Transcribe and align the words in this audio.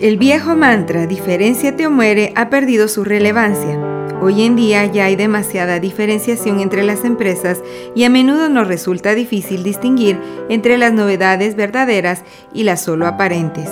El 0.00 0.16
viejo 0.16 0.56
mantra 0.56 1.06
diferenciate 1.06 1.86
o 1.86 1.90
muere 1.90 2.32
ha 2.34 2.48
perdido 2.48 2.88
su 2.88 3.04
relevancia. 3.04 3.78
Hoy 4.22 4.44
en 4.44 4.56
día 4.56 4.86
ya 4.86 5.04
hay 5.04 5.14
demasiada 5.14 5.78
diferenciación 5.78 6.60
entre 6.60 6.84
las 6.84 7.04
empresas 7.04 7.62
y 7.94 8.04
a 8.04 8.08
menudo 8.08 8.48
nos 8.48 8.66
resulta 8.66 9.14
difícil 9.14 9.62
distinguir 9.62 10.18
entre 10.48 10.78
las 10.78 10.94
novedades 10.94 11.54
verdaderas 11.54 12.24
y 12.54 12.62
las 12.62 12.80
solo 12.80 13.06
aparentes. 13.06 13.68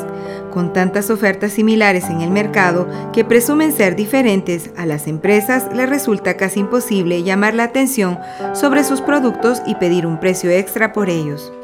Con 0.53 0.75
tantas 0.75 1.09
ofertas 1.09 1.53
similares 1.53 2.05
en 2.11 2.21
el 2.21 2.31
mercado 2.31 2.87
que 3.15 3.25
presumen 3.25 3.73
ser 3.73 3.97
diferentes, 3.97 4.71
a 4.77 4.85
las 4.85 5.07
empresas 5.07 5.75
les 5.75 5.89
resulta 5.89 6.37
casi 6.37 6.61
imposible 6.61 7.23
llamar 7.23 7.55
la 7.55 7.65
atención 7.65 8.19
sobre 8.53 8.85
sus 8.85 9.01
productos 9.01 9.63
y 9.67 9.77
pedir 9.77 10.07
un 10.07 10.21
precio 10.21 10.51
extra 10.51 10.93
por 10.93 11.09
ellos. 11.09 11.55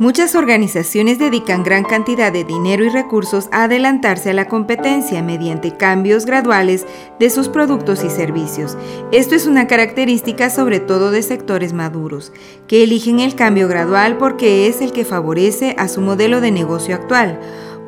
Muchas 0.00 0.34
organizaciones 0.34 1.18
dedican 1.18 1.62
gran 1.62 1.84
cantidad 1.84 2.32
de 2.32 2.42
dinero 2.42 2.86
y 2.86 2.88
recursos 2.88 3.50
a 3.52 3.64
adelantarse 3.64 4.30
a 4.30 4.32
la 4.32 4.48
competencia 4.48 5.22
mediante 5.22 5.76
cambios 5.76 6.24
graduales 6.24 6.86
de 7.18 7.28
sus 7.28 7.50
productos 7.50 8.02
y 8.02 8.08
servicios. 8.08 8.78
Esto 9.12 9.34
es 9.34 9.46
una 9.46 9.66
característica 9.66 10.48
sobre 10.48 10.80
todo 10.80 11.10
de 11.10 11.20
sectores 11.20 11.74
maduros, 11.74 12.32
que 12.66 12.82
eligen 12.82 13.20
el 13.20 13.34
cambio 13.34 13.68
gradual 13.68 14.16
porque 14.16 14.68
es 14.68 14.80
el 14.80 14.92
que 14.92 15.04
favorece 15.04 15.74
a 15.76 15.86
su 15.86 16.00
modelo 16.00 16.40
de 16.40 16.50
negocio 16.50 16.94
actual 16.94 17.38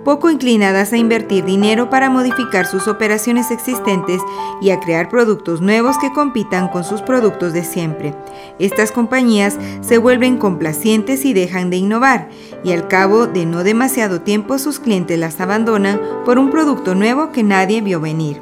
poco 0.05 0.31
inclinadas 0.31 0.93
a 0.93 0.97
invertir 0.97 1.45
dinero 1.45 1.91
para 1.91 2.11
modificar 2.11 2.67
sus 2.67 2.89
operaciones 2.89 3.51
existentes 3.51 4.21
y 4.61 4.71
a 4.71 4.81
crear 4.81 5.09
productos 5.09 5.61
nuevos 5.61 5.99
que 5.99 6.13
compitan 6.13 6.69
con 6.69 6.85
sus 6.85 7.03
productos 7.03 7.53
de 7.53 7.65
siempre. 7.65 8.15
Estas 8.59 8.93
compañías 8.93 9.59
se 9.81 9.99
vuelven 9.99 10.39
complacientes 10.39 11.25
y 11.25 11.33
dejan 11.35 11.71
de 11.71 11.77
innovar, 11.77 12.29
y 12.65 12.73
al 12.73 12.89
cabo 12.89 13.27
de 13.27 13.47
no 13.47 13.65
demasiado 13.65 14.21
tiempo 14.21 14.59
sus 14.59 14.79
clientes 14.79 15.19
las 15.19 15.41
abandonan 15.41 16.01
por 16.25 16.39
un 16.39 16.51
producto 16.51 16.95
nuevo 16.95 17.33
que 17.33 17.43
nadie 17.43 17.81
vio 17.81 18.01
venir. 18.01 18.41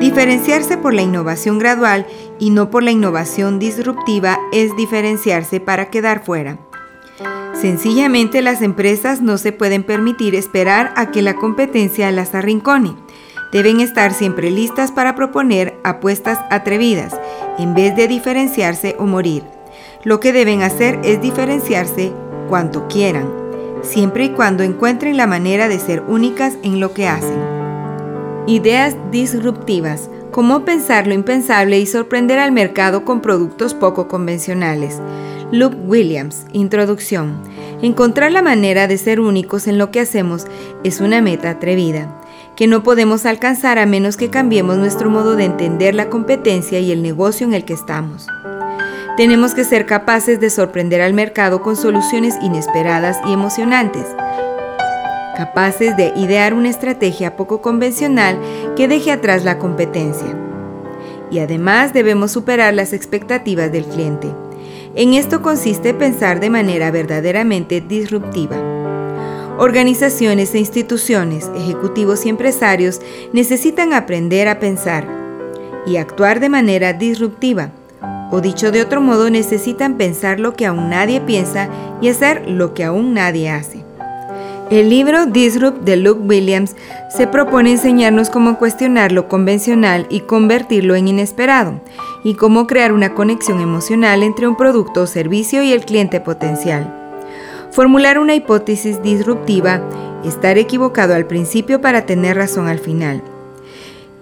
Diferenciarse 0.00 0.76
por 0.76 0.92
la 0.92 1.02
innovación 1.02 1.58
gradual 1.58 2.06
y 2.38 2.50
no 2.50 2.70
por 2.70 2.82
la 2.82 2.90
innovación 2.90 3.58
disruptiva 3.58 4.38
es 4.52 4.76
diferenciarse 4.76 5.60
para 5.60 5.88
quedar 5.88 6.24
fuera. 6.24 6.58
Sencillamente 7.64 8.42
las 8.42 8.60
empresas 8.60 9.22
no 9.22 9.38
se 9.38 9.50
pueden 9.50 9.84
permitir 9.84 10.34
esperar 10.34 10.92
a 10.96 11.10
que 11.10 11.22
la 11.22 11.36
competencia 11.36 12.12
las 12.12 12.34
arrincone. 12.34 12.94
Deben 13.52 13.80
estar 13.80 14.12
siempre 14.12 14.50
listas 14.50 14.92
para 14.92 15.14
proponer 15.14 15.80
apuestas 15.82 16.38
atrevidas, 16.50 17.18
en 17.58 17.72
vez 17.74 17.96
de 17.96 18.06
diferenciarse 18.06 18.96
o 18.98 19.06
morir. 19.06 19.44
Lo 20.02 20.20
que 20.20 20.34
deben 20.34 20.60
hacer 20.60 21.00
es 21.04 21.22
diferenciarse 21.22 22.12
cuanto 22.50 22.86
quieran, 22.86 23.32
siempre 23.80 24.26
y 24.26 24.28
cuando 24.28 24.62
encuentren 24.62 25.16
la 25.16 25.26
manera 25.26 25.66
de 25.66 25.78
ser 25.78 26.02
únicas 26.06 26.58
en 26.64 26.80
lo 26.80 26.92
que 26.92 27.08
hacen. 27.08 27.40
Ideas 28.46 28.94
disruptivas. 29.10 30.10
Cómo 30.32 30.66
pensar 30.66 31.06
lo 31.06 31.14
impensable 31.14 31.78
y 31.78 31.86
sorprender 31.86 32.40
al 32.40 32.52
mercado 32.52 33.06
con 33.06 33.22
productos 33.22 33.72
poco 33.72 34.06
convencionales. 34.06 35.00
Luke 35.50 35.76
Williams, 35.86 36.44
Introducción. 36.52 37.53
Encontrar 37.84 38.32
la 38.32 38.40
manera 38.40 38.88
de 38.88 38.96
ser 38.96 39.20
únicos 39.20 39.66
en 39.66 39.76
lo 39.76 39.90
que 39.90 40.00
hacemos 40.00 40.46
es 40.84 41.02
una 41.02 41.20
meta 41.20 41.50
atrevida, 41.50 42.18
que 42.56 42.66
no 42.66 42.82
podemos 42.82 43.26
alcanzar 43.26 43.78
a 43.78 43.84
menos 43.84 44.16
que 44.16 44.30
cambiemos 44.30 44.78
nuestro 44.78 45.10
modo 45.10 45.36
de 45.36 45.44
entender 45.44 45.94
la 45.94 46.08
competencia 46.08 46.80
y 46.80 46.92
el 46.92 47.02
negocio 47.02 47.46
en 47.46 47.52
el 47.52 47.66
que 47.66 47.74
estamos. 47.74 48.26
Tenemos 49.18 49.52
que 49.52 49.64
ser 49.64 49.84
capaces 49.84 50.40
de 50.40 50.48
sorprender 50.48 51.02
al 51.02 51.12
mercado 51.12 51.60
con 51.60 51.76
soluciones 51.76 52.36
inesperadas 52.40 53.18
y 53.26 53.34
emocionantes, 53.34 54.06
capaces 55.36 55.94
de 55.94 56.14
idear 56.16 56.54
una 56.54 56.70
estrategia 56.70 57.36
poco 57.36 57.60
convencional 57.60 58.38
que 58.76 58.88
deje 58.88 59.12
atrás 59.12 59.44
la 59.44 59.58
competencia. 59.58 60.34
Y 61.30 61.40
además 61.40 61.92
debemos 61.92 62.32
superar 62.32 62.72
las 62.72 62.94
expectativas 62.94 63.70
del 63.70 63.84
cliente. 63.84 64.28
En 64.96 65.12
esto 65.14 65.42
consiste 65.42 65.92
pensar 65.92 66.38
de 66.38 66.50
manera 66.50 66.92
verdaderamente 66.92 67.80
disruptiva. 67.80 68.56
Organizaciones 69.58 70.54
e 70.54 70.60
instituciones, 70.60 71.50
ejecutivos 71.56 72.24
y 72.24 72.28
empresarios 72.28 73.00
necesitan 73.32 73.92
aprender 73.92 74.46
a 74.46 74.60
pensar 74.60 75.04
y 75.84 75.96
actuar 75.96 76.38
de 76.38 76.48
manera 76.48 76.92
disruptiva. 76.92 77.72
O 78.30 78.40
dicho 78.40 78.70
de 78.70 78.82
otro 78.82 79.00
modo, 79.00 79.30
necesitan 79.30 79.96
pensar 79.96 80.38
lo 80.38 80.54
que 80.54 80.66
aún 80.66 80.90
nadie 80.90 81.20
piensa 81.20 81.68
y 82.00 82.08
hacer 82.08 82.48
lo 82.48 82.72
que 82.72 82.84
aún 82.84 83.14
nadie 83.14 83.50
hace. 83.50 83.84
El 84.70 84.88
libro 84.88 85.26
Disrupt 85.26 85.82
de 85.82 85.96
Luke 85.96 86.22
Williams 86.22 86.74
se 87.10 87.26
propone 87.26 87.72
enseñarnos 87.72 88.30
cómo 88.30 88.58
cuestionar 88.58 89.12
lo 89.12 89.28
convencional 89.28 90.06
y 90.08 90.20
convertirlo 90.20 90.94
en 90.94 91.08
inesperado, 91.08 91.82
y 92.24 92.34
cómo 92.34 92.66
crear 92.66 92.92
una 92.92 93.12
conexión 93.12 93.60
emocional 93.60 94.22
entre 94.22 94.48
un 94.48 94.56
producto 94.56 95.02
o 95.02 95.06
servicio 95.06 95.62
y 95.62 95.72
el 95.72 95.84
cliente 95.84 96.18
potencial. 96.18 96.92
Formular 97.72 98.18
una 98.18 98.34
hipótesis 98.34 99.02
disruptiva, 99.02 99.82
estar 100.24 100.56
equivocado 100.56 101.14
al 101.14 101.26
principio 101.26 101.82
para 101.82 102.06
tener 102.06 102.36
razón 102.36 102.66
al 102.66 102.78
final. 102.78 103.22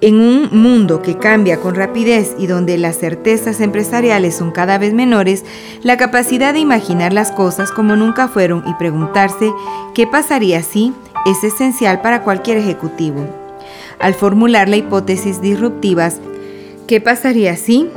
En 0.03 0.21
un 0.21 0.49
mundo 0.51 1.01
que 1.01 1.17
cambia 1.17 1.61
con 1.61 1.77
rapidez 1.77 2.35
y 2.37 2.49
donde 2.49 2.77
las 2.77 2.99
certezas 2.99 3.61
empresariales 3.61 4.35
son 4.35 4.51
cada 4.51 4.77
vez 4.77 4.93
menores, 4.93 5.45
la 5.85 5.97
capacidad 5.97 6.53
de 6.53 6.59
imaginar 6.59 7.13
las 7.13 7.31
cosas 7.31 7.71
como 7.71 7.95
nunca 7.95 8.27
fueron 8.27 8.65
y 8.67 8.75
preguntarse 8.75 9.53
qué 9.95 10.09
pasaría 10.09 10.65
si 10.65 10.93
es 11.25 11.45
esencial 11.45 12.03
para 12.03 12.25
cualquier 12.25 12.59
ejecutivo. 12.59 13.25
Al 14.01 14.15
formular 14.15 14.69
la 14.69 14.75
hipótesis 14.75 15.41
disruptivas, 15.41 16.19
¿qué 16.89 17.01
pasaría 17.01 17.55
si? 17.55 17.89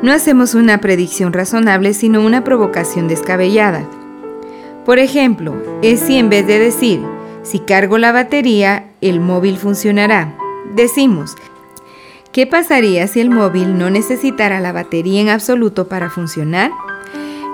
No 0.00 0.12
hacemos 0.12 0.54
una 0.54 0.78
predicción 0.78 1.32
razonable, 1.32 1.92
sino 1.92 2.20
una 2.24 2.44
provocación 2.44 3.08
descabellada. 3.08 3.84
Por 4.84 5.00
ejemplo, 5.00 5.56
es 5.82 5.98
si 5.98 6.18
en 6.18 6.28
vez 6.28 6.46
de 6.46 6.60
decir, 6.60 7.00
si 7.42 7.58
cargo 7.58 7.98
la 7.98 8.12
batería, 8.12 8.84
el 9.00 9.18
móvil 9.18 9.58
funcionará 9.58 10.36
Decimos, 10.74 11.36
¿qué 12.32 12.46
pasaría 12.46 13.06
si 13.06 13.20
el 13.20 13.30
móvil 13.30 13.78
no 13.78 13.90
necesitara 13.90 14.60
la 14.60 14.72
batería 14.72 15.20
en 15.20 15.28
absoluto 15.28 15.88
para 15.88 16.10
funcionar? 16.10 16.70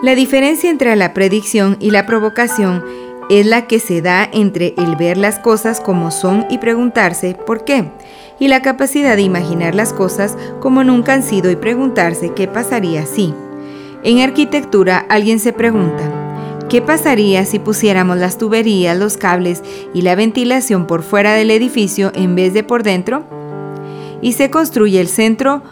La 0.02 0.14
diferencia 0.14 0.70
entre 0.70 0.94
la 0.94 1.14
predicción 1.14 1.76
y 1.80 1.90
la 1.90 2.06
provocación 2.06 2.84
es 3.28 3.44
la 3.46 3.66
que 3.66 3.80
se 3.80 4.00
da 4.00 4.28
entre 4.32 4.74
el 4.78 4.96
ver 4.96 5.18
las 5.18 5.38
cosas 5.38 5.80
como 5.80 6.10
son 6.10 6.46
y 6.48 6.58
preguntarse 6.58 7.36
por 7.46 7.64
qué, 7.64 7.90
y 8.38 8.48
la 8.48 8.62
capacidad 8.62 9.16
de 9.16 9.22
imaginar 9.22 9.74
las 9.74 9.92
cosas 9.92 10.36
como 10.60 10.84
nunca 10.84 11.14
han 11.14 11.22
sido 11.22 11.50
y 11.50 11.56
preguntarse 11.56 12.32
qué 12.34 12.46
pasaría 12.46 13.04
si. 13.06 13.34
En 14.04 14.20
arquitectura 14.20 15.04
alguien 15.08 15.40
se 15.40 15.52
pregunta, 15.52 16.27
¿qué 16.68 16.82
pasaría 16.82 17.44
si 17.44 17.58
pusiéramos 17.58 18.18
las 18.18 18.38
tuberías, 18.38 18.96
los 18.96 19.16
cables 19.16 19.62
y 19.94 20.02
la 20.02 20.14
ventilación 20.14 20.86
por 20.86 21.02
fuera 21.02 21.32
del 21.32 21.50
edificio 21.50 22.12
en 22.14 22.34
vez 22.34 22.52
de 22.52 22.62
por 22.62 22.82
dentro? 22.82 23.24
Y 24.20 24.32
se 24.34 24.50
construye 24.50 25.00
el 25.00 25.08
centro 25.08 25.62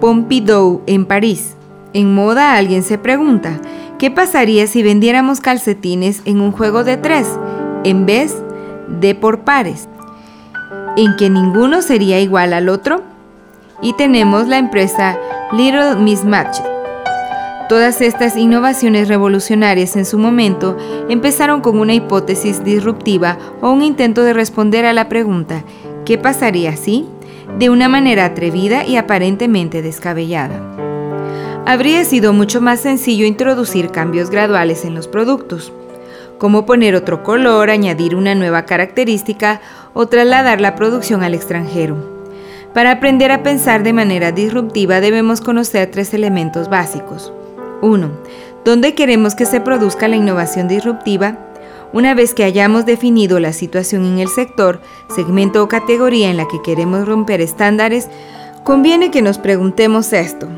Pompidou 0.00 0.82
en 0.86 1.06
París. 1.06 1.56
En 1.92 2.14
moda 2.14 2.56
alguien 2.56 2.82
se 2.82 2.98
pregunta, 2.98 3.60
¿qué 3.98 4.10
pasaría 4.10 4.66
si 4.66 4.82
vendiéramos 4.82 5.40
calcetines 5.40 6.22
en 6.24 6.40
un 6.40 6.52
juego 6.52 6.84
de 6.84 6.96
tres 6.96 7.28
en 7.84 8.06
vez 8.06 8.34
de 8.88 9.14
por 9.14 9.40
pares? 9.40 9.88
¿En 10.96 11.16
que 11.16 11.30
ninguno 11.30 11.82
sería 11.82 12.20
igual 12.20 12.52
al 12.52 12.68
otro? 12.68 13.02
Y 13.80 13.92
tenemos 13.94 14.48
la 14.48 14.58
empresa 14.58 15.18
Little 15.52 15.96
Mismatch 15.96 16.71
Todas 17.72 18.02
estas 18.02 18.36
innovaciones 18.36 19.08
revolucionarias 19.08 19.96
en 19.96 20.04
su 20.04 20.18
momento 20.18 20.76
empezaron 21.08 21.62
con 21.62 21.78
una 21.78 21.94
hipótesis 21.94 22.62
disruptiva 22.62 23.38
o 23.62 23.70
un 23.70 23.80
intento 23.80 24.24
de 24.24 24.34
responder 24.34 24.84
a 24.84 24.92
la 24.92 25.08
pregunta 25.08 25.64
¿qué 26.04 26.18
pasaría 26.18 26.76
si? 26.76 27.06
de 27.58 27.70
una 27.70 27.88
manera 27.88 28.26
atrevida 28.26 28.84
y 28.84 28.98
aparentemente 28.98 29.80
descabellada. 29.80 30.60
Habría 31.64 32.04
sido 32.04 32.34
mucho 32.34 32.60
más 32.60 32.80
sencillo 32.80 33.24
introducir 33.24 33.90
cambios 33.90 34.28
graduales 34.28 34.84
en 34.84 34.94
los 34.94 35.08
productos. 35.08 35.72
como 36.36 36.66
poner 36.66 36.94
otro 36.94 37.22
color, 37.22 37.70
añadir 37.70 38.16
una 38.16 38.34
nueva 38.34 38.66
característica 38.66 39.62
o 39.94 40.08
trasladar 40.08 40.60
la 40.60 40.74
producción 40.74 41.22
al 41.22 41.32
extranjero. 41.32 41.96
Para 42.74 42.90
aprender 42.90 43.32
a 43.32 43.42
pensar 43.42 43.82
de 43.82 43.94
manera 43.94 44.30
disruptiva 44.30 45.00
debemos 45.00 45.40
conocer 45.40 45.90
tres 45.90 46.12
elementos 46.12 46.68
básicos. 46.68 47.32
1. 47.82 48.10
¿Dónde 48.64 48.94
queremos 48.94 49.34
que 49.34 49.44
se 49.44 49.60
produzca 49.60 50.08
la 50.08 50.16
innovación 50.16 50.68
disruptiva? 50.68 51.36
Una 51.92 52.14
vez 52.14 52.32
que 52.32 52.44
hayamos 52.44 52.86
definido 52.86 53.38
la 53.38 53.52
situación 53.52 54.06
en 54.06 54.18
el 54.18 54.28
sector, 54.28 54.80
segmento 55.14 55.62
o 55.62 55.68
categoría 55.68 56.30
en 56.30 56.38
la 56.38 56.48
que 56.48 56.62
queremos 56.62 57.06
romper 57.06 57.42
estándares, 57.42 58.08
conviene 58.64 59.10
que 59.10 59.20
nos 59.20 59.36
preguntemos 59.36 60.12
esto. 60.14 60.48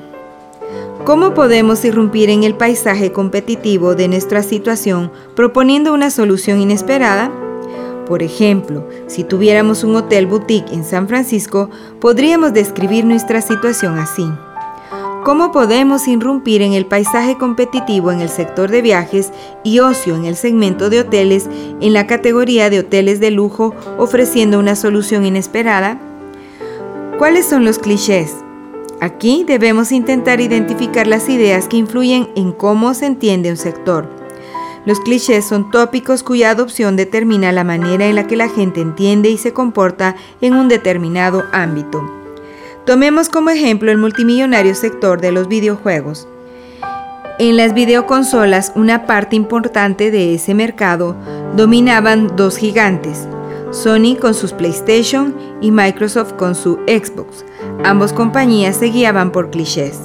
¿Cómo 1.05 1.35
podemos 1.35 1.85
irrumpir 1.85 2.31
en 2.31 2.45
el 2.45 2.55
paisaje 2.55 3.13
competitivo 3.13 3.95
de 3.95 4.09
nuestra 4.09 4.43
situación 4.43 5.11
proponiendo 5.35 5.93
una 5.93 6.11
solución 6.11 6.61
inesperada? 6.61 7.33
Por 8.07 8.23
ejemplo, 8.23 8.87
si 9.07 9.25
tuviéramos 9.25 9.83
un 9.83 9.97
hotel 9.97 10.27
boutique 10.27 10.73
en 10.73 10.85
San 10.85 11.09
Francisco, 11.09 11.69
podríamos 12.01 12.53
describir 12.53 13.05
nuestra 13.05 13.41
situación 13.41 13.99
así. 13.99 14.27
¿Cómo 15.25 15.53
podemos 15.53 16.07
irrumpir 16.07 16.61
en 16.61 16.75
el 16.75 16.85
paisaje 16.85 17.39
competitivo 17.39 18.13
en 18.13 18.21
el 18.21 18.29
sector 18.29 18.71
de 18.71 18.83
viajes 18.83 19.33
y 19.63 19.79
ocio 19.79 20.17
en 20.17 20.27
el 20.27 20.37
segmento 20.37 20.91
de 20.91 21.01
hoteles 21.01 21.49
en 21.81 21.95
la 21.95 22.07
categoría 22.07 22.69
de 22.69 22.81
hoteles 22.81 23.21
de 23.21 23.31
lujo 23.31 23.75
ofreciendo 23.97 24.59
una 24.59 24.77
solución 24.77 25.25
inesperada? 25.25 25.99
¿Cuáles 27.17 27.47
son 27.47 27.65
los 27.65 27.79
clichés? 27.79 28.35
Aquí 29.01 29.45
debemos 29.49 29.93
intentar 29.93 30.43
identificar 30.43 31.07
las 31.07 31.27
ideas 31.31 31.69
que 31.69 31.79
influyen 31.79 32.29
en 32.37 32.53
cómo 32.53 32.93
se 32.93 33.07
entiende 33.07 33.49
un 33.49 33.57
sector. 33.57 34.07
Los 34.85 35.01
clichés 35.01 35.47
son 35.47 35.71
tópicos 35.71 36.23
cuya 36.23 36.51
adopción 36.51 36.97
determina 36.97 37.51
la 37.51 37.65
manera 37.65 38.05
en 38.05 38.17
la 38.17 38.27
que 38.27 38.37
la 38.37 38.51
gente 38.51 38.83
entiende 38.83 39.31
y 39.31 39.39
se 39.39 39.55
comporta 39.55 40.17
en 40.43 40.53
un 40.53 40.69
determinado 40.69 41.45
ámbito. 41.51 42.24
Tomemos 42.87 43.31
como 43.31 43.49
ejemplo 43.49 43.91
el 43.91 43.97
multimillonario 43.97 44.75
sector 44.75 45.19
de 45.19 45.33
los 45.33 45.49
videojuegos. 45.49 46.29
En 47.39 47.57
las 47.57 47.73
videoconsolas, 47.73 48.73
una 48.75 49.07
parte 49.07 49.37
importante 49.37 50.11
de 50.11 50.35
ese 50.35 50.53
mercado 50.53 51.17
dominaban 51.57 52.37
dos 52.37 52.59
gigantes, 52.59 53.27
Sony 53.71 54.17
con 54.21 54.35
sus 54.35 54.53
PlayStation 54.53 55.35
y 55.63 55.71
Microsoft 55.71 56.35
con 56.35 56.55
su 56.55 56.75
Xbox. 56.87 57.47
Ambas 57.85 58.13
compañías 58.13 58.77
se 58.77 58.87
guiaban 58.91 59.33
por 59.33 59.51
clichés. 59.51 59.99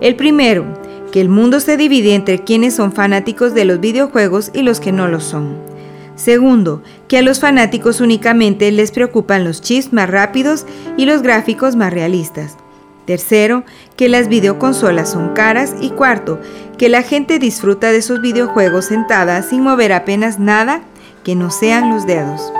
El 0.00 0.14
primero, 0.14 0.64
que 1.10 1.20
el 1.20 1.28
mundo 1.28 1.58
se 1.58 1.76
divide 1.76 2.14
entre 2.14 2.44
quienes 2.44 2.76
son 2.76 2.92
fanáticos 2.92 3.54
de 3.54 3.64
los 3.64 3.80
videojuegos 3.80 4.52
y 4.54 4.62
los 4.62 4.78
que 4.78 4.92
no 4.92 5.08
lo 5.08 5.20
son. 5.20 5.73
Segundo, 6.16 6.82
que 7.08 7.18
a 7.18 7.22
los 7.22 7.40
fanáticos 7.40 8.00
únicamente 8.00 8.70
les 8.70 8.92
preocupan 8.92 9.44
los 9.44 9.60
chips 9.60 9.92
más 9.92 10.08
rápidos 10.08 10.64
y 10.96 11.06
los 11.06 11.22
gráficos 11.22 11.74
más 11.76 11.92
realistas. 11.92 12.56
Tercero, 13.04 13.64
que 13.96 14.08
las 14.08 14.28
videoconsolas 14.28 15.10
son 15.10 15.34
caras. 15.34 15.74
Y 15.80 15.90
cuarto, 15.90 16.40
que 16.78 16.88
la 16.88 17.02
gente 17.02 17.38
disfruta 17.38 17.92
de 17.92 18.02
sus 18.02 18.20
videojuegos 18.20 18.86
sentada 18.86 19.42
sin 19.42 19.62
mover 19.62 19.92
apenas 19.92 20.38
nada 20.38 20.82
que 21.22 21.34
no 21.34 21.50
sean 21.50 21.90
los 21.90 22.06
dedos. 22.06 22.52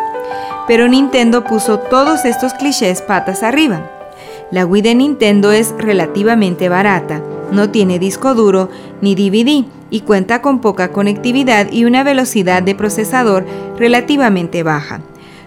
Pero 0.67 0.89
Nintendo 0.89 1.45
puso 1.45 1.79
todos 1.79 2.25
estos 2.25 2.55
clichés 2.55 3.03
patas 3.03 3.43
arriba. 3.43 3.91
La 4.51 4.67
Wii 4.67 4.83
de 4.83 4.95
Nintendo 4.95 5.53
es 5.53 5.75
relativamente 5.79 6.69
barata, 6.69 7.23
no 7.51 7.71
tiene 7.71 7.99
disco 7.99 8.35
duro 8.35 8.69
ni 9.01 9.15
DVD 9.15 9.65
y 9.95 10.01
cuenta 10.01 10.43
con 10.43 10.61
poca 10.61 10.91
conectividad 10.91 11.71
y 11.71 11.85
una 11.85 12.03
velocidad 12.03 12.65
de 12.65 12.75
procesador 12.75 13.47
relativamente 13.79 14.65
baja. 14.65 15.03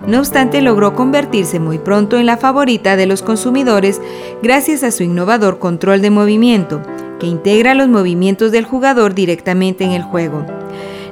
No 0.08 0.20
obstante, 0.20 0.62
logró 0.62 0.96
convertirse 0.96 1.60
muy 1.60 1.80
pronto 1.80 2.18
en 2.18 2.26
la 2.26 2.38
favorita 2.38 2.96
de 2.96 3.08
los 3.08 3.24
consumidores 3.24 4.00
gracias 4.42 4.84
a 4.84 4.92
su 4.92 5.04
innovador 5.04 5.60
control 5.60 6.02
de 6.02 6.12
movimiento, 6.12 6.82
que 7.20 7.28
integra 7.28 7.74
los 7.74 7.90
movimientos 7.90 8.54
del 8.54 8.64
jugador 8.64 9.14
directamente 9.14 9.84
en 9.84 9.92
el 9.92 10.04
juego. 10.04 10.46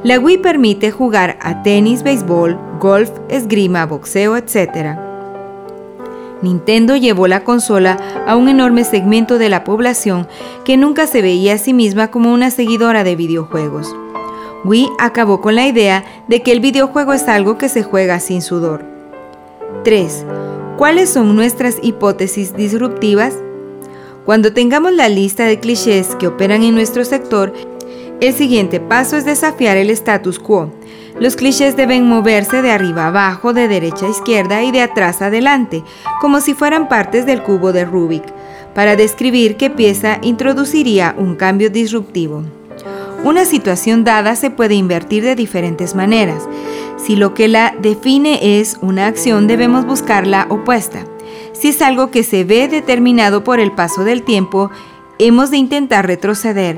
La 0.01 0.17
Wii 0.17 0.37
permite 0.37 0.91
jugar 0.91 1.37
a 1.41 1.61
tenis, 1.61 2.03
béisbol, 2.03 2.57
golf, 2.79 3.09
esgrima, 3.27 3.85
boxeo, 3.85 4.37
etc. 4.37 5.04
Nintendo 6.45 6.95
llevó 6.95 7.27
la 7.27 7.43
consola 7.43 7.97
a 8.27 8.35
un 8.35 8.47
enorme 8.47 8.83
segmento 8.83 9.37
de 9.39 9.49
la 9.49 9.63
población 9.63 10.27
que 10.63 10.77
nunca 10.77 11.07
se 11.07 11.21
veía 11.21 11.55
a 11.55 11.57
sí 11.57 11.73
misma 11.73 12.11
como 12.11 12.31
una 12.31 12.51
seguidora 12.51 13.03
de 13.03 13.15
videojuegos. 13.15 13.95
Wii 14.63 14.89
acabó 14.99 15.41
con 15.41 15.55
la 15.55 15.67
idea 15.67 16.05
de 16.27 16.43
que 16.43 16.51
el 16.51 16.59
videojuego 16.59 17.13
es 17.13 17.27
algo 17.27 17.57
que 17.57 17.67
se 17.67 17.81
juega 17.81 18.19
sin 18.19 18.41
sudor. 18.41 18.85
3. 19.83 20.25
¿Cuáles 20.77 21.09
son 21.09 21.35
nuestras 21.35 21.77
hipótesis 21.81 22.55
disruptivas? 22.55 23.33
Cuando 24.23 24.53
tengamos 24.53 24.93
la 24.93 25.09
lista 25.09 25.45
de 25.45 25.59
clichés 25.59 26.15
que 26.15 26.27
operan 26.27 26.61
en 26.61 26.75
nuestro 26.75 27.05
sector, 27.05 27.53
el 28.21 28.33
siguiente 28.33 28.79
paso 28.79 29.17
es 29.17 29.25
desafiar 29.25 29.77
el 29.77 29.89
status 29.89 30.39
quo 30.39 30.71
los 31.19 31.35
clichés 31.35 31.77
deben 31.77 32.07
moverse 32.07 32.61
de 32.61 32.71
arriba 32.71 33.07
abajo, 33.07 33.53
de 33.53 33.67
derecha 33.67 34.05
a 34.05 34.09
izquierda 34.09 34.63
y 34.63 34.71
de 34.71 34.81
atrás 34.81 35.21
adelante, 35.21 35.83
como 36.19 36.41
si 36.41 36.53
fueran 36.53 36.89
partes 36.89 37.25
del 37.25 37.41
cubo 37.41 37.71
de 37.71 37.85
Rubik, 37.85 38.23
para 38.73 38.95
describir 38.95 39.55
qué 39.55 39.69
pieza 39.69 40.19
introduciría 40.21 41.15
un 41.17 41.35
cambio 41.35 41.69
disruptivo. 41.69 42.43
Una 43.23 43.45
situación 43.45 44.03
dada 44.03 44.35
se 44.35 44.49
puede 44.49 44.75
invertir 44.75 45.23
de 45.23 45.35
diferentes 45.35 45.95
maneras. 45.95 46.47
Si 46.97 47.15
lo 47.15 47.33
que 47.33 47.47
la 47.47 47.73
define 47.79 48.59
es 48.59 48.77
una 48.81 49.07
acción, 49.07 49.47
debemos 49.47 49.85
buscar 49.85 50.27
la 50.27 50.45
opuesta. 50.49 51.05
Si 51.53 51.69
es 51.69 51.81
algo 51.81 52.11
que 52.11 52.23
se 52.23 52.43
ve 52.43 52.67
determinado 52.67 53.43
por 53.43 53.59
el 53.59 53.71
paso 53.71 54.03
del 54.03 54.23
tiempo, 54.23 54.69
hemos 55.17 55.49
de 55.49 55.57
intentar 55.57 56.05
retroceder 56.05 56.77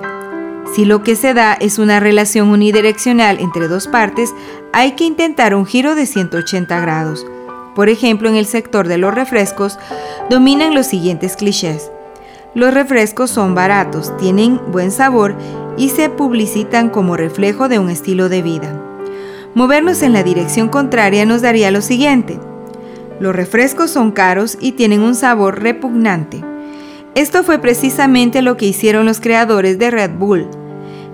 si 0.73 0.85
lo 0.85 1.03
que 1.03 1.15
se 1.15 1.33
da 1.33 1.53
es 1.53 1.79
una 1.79 1.99
relación 1.99 2.49
unidireccional 2.49 3.39
entre 3.39 3.67
dos 3.67 3.87
partes, 3.87 4.33
hay 4.73 4.91
que 4.91 5.05
intentar 5.05 5.55
un 5.55 5.65
giro 5.65 5.95
de 5.95 6.05
180 6.05 6.79
grados. 6.79 7.25
Por 7.75 7.89
ejemplo, 7.89 8.29
en 8.29 8.35
el 8.35 8.45
sector 8.45 8.87
de 8.87 8.97
los 8.97 9.13
refrescos 9.13 9.77
dominan 10.29 10.73
los 10.73 10.87
siguientes 10.87 11.35
clichés. 11.35 11.91
Los 12.53 12.73
refrescos 12.73 13.29
son 13.29 13.53
baratos, 13.53 14.15
tienen 14.17 14.59
buen 14.71 14.91
sabor 14.91 15.35
y 15.77 15.89
se 15.89 16.09
publicitan 16.09 16.89
como 16.89 17.15
reflejo 17.15 17.69
de 17.69 17.77
un 17.79 17.89
estilo 17.89 18.29
de 18.29 18.41
vida. 18.41 18.81
Movernos 19.53 20.01
en 20.01 20.13
la 20.13 20.23
dirección 20.23 20.69
contraria 20.69 21.25
nos 21.25 21.41
daría 21.41 21.71
lo 21.71 21.81
siguiente. 21.81 22.39
Los 23.19 23.35
refrescos 23.35 23.91
son 23.91 24.11
caros 24.11 24.57
y 24.59 24.73
tienen 24.73 25.01
un 25.01 25.15
sabor 25.15 25.61
repugnante. 25.61 26.43
Esto 27.17 27.43
fue 27.43 27.57
precisamente 27.57 28.43
lo 28.43 28.57
que 28.57 28.67
hicieron 28.67 29.07
los 29.07 29.19
creadores 29.19 29.79
de 29.79 29.89
Red 29.89 30.11
Bull. 30.19 30.47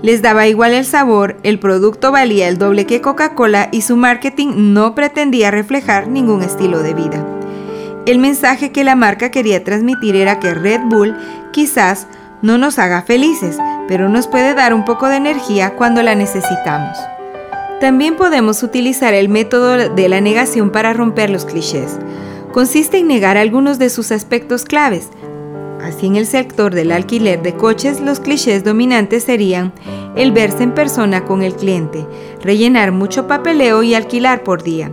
Les 0.02 0.22
daba 0.22 0.48
igual 0.48 0.74
el 0.74 0.84
sabor, 0.84 1.38
el 1.44 1.60
producto 1.60 2.12
valía 2.12 2.50
el 2.50 2.58
doble 2.58 2.86
que 2.86 3.00
Coca-Cola 3.00 3.70
y 3.72 3.84
su 3.84 3.96
marketing 3.96 4.74
no 4.74 4.96
pretendía 4.96 5.50
reflejar 5.50 6.10
ningún 6.10 6.44
estilo 6.44 6.84
de 6.84 6.94
vida. 6.94 7.26
El 8.06 8.20
mensaje 8.20 8.74
que 8.74 8.84
la 8.84 8.98
marca 8.98 9.32
quería 9.32 9.64
transmitir 9.64 10.18
era 10.18 10.42
que 10.42 10.54
Red 10.54 10.82
Bull 10.90 11.16
quizás 11.54 12.08
no 12.42 12.58
nos 12.58 12.80
haga 12.80 13.04
felices, 13.04 13.58
pero 13.88 14.10
nos 14.10 14.28
puede 14.28 14.56
dar 14.56 14.74
un 14.74 14.84
poco 14.84 15.08
de 15.08 15.16
energía 15.16 15.78
cuando 15.78 16.04
la 16.04 16.16
necesitamos. 16.16 16.98
También 17.80 18.18
podemos 18.18 18.62
utilizar 18.62 19.14
el 19.14 19.30
método 19.30 19.88
de 19.88 20.10
la 20.10 20.20
negación 20.20 20.70
para 20.70 20.92
romper 20.92 21.30
los 21.30 21.46
clichés. 21.46 21.98
Consiste 22.52 22.98
en 22.98 23.08
negar 23.08 23.38
algunos 23.38 23.80
de 23.80 23.90
sus 23.90 24.12
aspectos 24.12 24.66
claves, 24.66 25.08
Así 25.84 26.08
en 26.08 26.16
el 26.16 26.26
sector 26.26 26.74
del 26.74 26.94
alquiler 26.94 27.42
de 27.42 27.56
coches 27.56 28.00
los 28.00 28.22
clichés 28.22 28.64
dominantes 28.64 29.26
serían 29.26 29.74
el 30.16 30.32
verse 30.32 30.64
en 30.64 30.74
persona 30.74 31.26
con 31.26 31.42
el 31.44 31.56
cliente, 31.56 32.08
rellenar 32.42 32.94
mucho 32.94 33.28
papeleo 33.28 33.84
y 33.84 33.94
alquilar 33.94 34.44
por 34.44 34.64
día. 34.64 34.92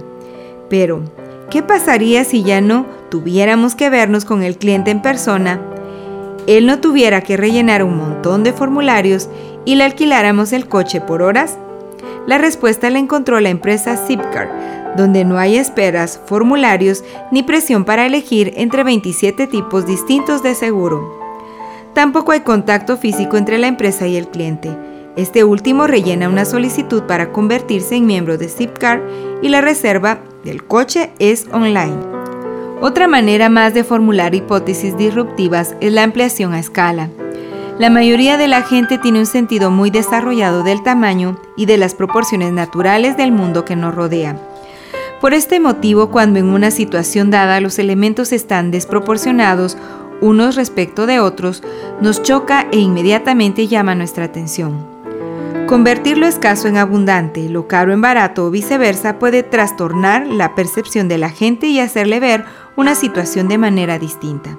Pero, 0.68 1.02
¿qué 1.48 1.62
pasaría 1.62 2.24
si 2.24 2.42
ya 2.42 2.60
no 2.60 2.86
tuviéramos 3.08 3.76
que 3.76 3.88
vernos 3.88 4.24
con 4.24 4.42
el 4.42 4.56
cliente 4.56 4.90
en 4.90 5.00
persona? 5.00 5.60
Él 6.48 6.66
no 6.66 6.80
tuviera 6.80 7.20
que 7.20 7.36
rellenar 7.36 7.84
un 7.84 7.96
montón 7.96 8.42
de 8.42 8.52
formularios 8.52 9.28
y 9.64 9.76
le 9.76 9.84
alquiláramos 9.84 10.52
el 10.52 10.66
coche 10.66 11.00
por 11.00 11.22
horas? 11.22 11.56
La 12.26 12.38
respuesta 12.38 12.90
la 12.90 12.98
encontró 12.98 13.38
la 13.38 13.50
empresa 13.50 13.96
Zipcar, 13.96 14.79
donde 14.96 15.24
no 15.24 15.38
hay 15.38 15.56
esperas, 15.56 16.20
formularios 16.26 17.04
ni 17.30 17.42
presión 17.42 17.84
para 17.84 18.06
elegir 18.06 18.52
entre 18.56 18.84
27 18.84 19.46
tipos 19.46 19.86
distintos 19.86 20.42
de 20.42 20.54
seguro. 20.54 21.18
Tampoco 21.94 22.32
hay 22.32 22.40
contacto 22.40 22.96
físico 22.96 23.36
entre 23.36 23.58
la 23.58 23.66
empresa 23.66 24.06
y 24.06 24.16
el 24.16 24.28
cliente. 24.28 24.76
Este 25.16 25.42
último 25.44 25.86
rellena 25.86 26.28
una 26.28 26.44
solicitud 26.44 27.02
para 27.02 27.32
convertirse 27.32 27.96
en 27.96 28.06
miembro 28.06 28.38
de 28.38 28.48
Zipcar 28.48 29.02
y 29.42 29.48
la 29.48 29.60
reserva 29.60 30.20
del 30.44 30.64
coche 30.64 31.10
es 31.18 31.46
online. 31.52 31.96
Otra 32.80 33.08
manera 33.08 33.48
más 33.48 33.74
de 33.74 33.84
formular 33.84 34.34
hipótesis 34.34 34.96
disruptivas 34.96 35.74
es 35.80 35.92
la 35.92 36.04
ampliación 36.04 36.54
a 36.54 36.60
escala. 36.60 37.10
La 37.78 37.90
mayoría 37.90 38.36
de 38.36 38.46
la 38.46 38.62
gente 38.62 38.98
tiene 38.98 39.18
un 39.18 39.26
sentido 39.26 39.70
muy 39.70 39.90
desarrollado 39.90 40.62
del 40.62 40.82
tamaño 40.82 41.38
y 41.56 41.66
de 41.66 41.76
las 41.76 41.94
proporciones 41.94 42.52
naturales 42.52 43.16
del 43.16 43.32
mundo 43.32 43.64
que 43.64 43.76
nos 43.76 43.94
rodea. 43.94 44.36
Por 45.20 45.34
este 45.34 45.60
motivo, 45.60 46.10
cuando 46.10 46.38
en 46.38 46.46
una 46.46 46.70
situación 46.70 47.30
dada 47.30 47.60
los 47.60 47.78
elementos 47.78 48.32
están 48.32 48.70
desproporcionados 48.70 49.76
unos 50.22 50.56
respecto 50.56 51.06
de 51.06 51.20
otros, 51.20 51.62
nos 52.00 52.22
choca 52.22 52.66
e 52.72 52.78
inmediatamente 52.78 53.68
llama 53.68 53.94
nuestra 53.94 54.24
atención. 54.24 54.86
Convertir 55.66 56.16
lo 56.16 56.26
escaso 56.26 56.68
en 56.68 56.78
abundante, 56.78 57.50
lo 57.50 57.68
caro 57.68 57.92
en 57.92 58.00
barato 58.00 58.46
o 58.46 58.50
viceversa 58.50 59.18
puede 59.18 59.42
trastornar 59.42 60.26
la 60.26 60.54
percepción 60.54 61.06
de 61.06 61.18
la 61.18 61.28
gente 61.28 61.66
y 61.66 61.80
hacerle 61.80 62.18
ver 62.18 62.44
una 62.76 62.94
situación 62.94 63.46
de 63.46 63.58
manera 63.58 63.98
distinta. 63.98 64.56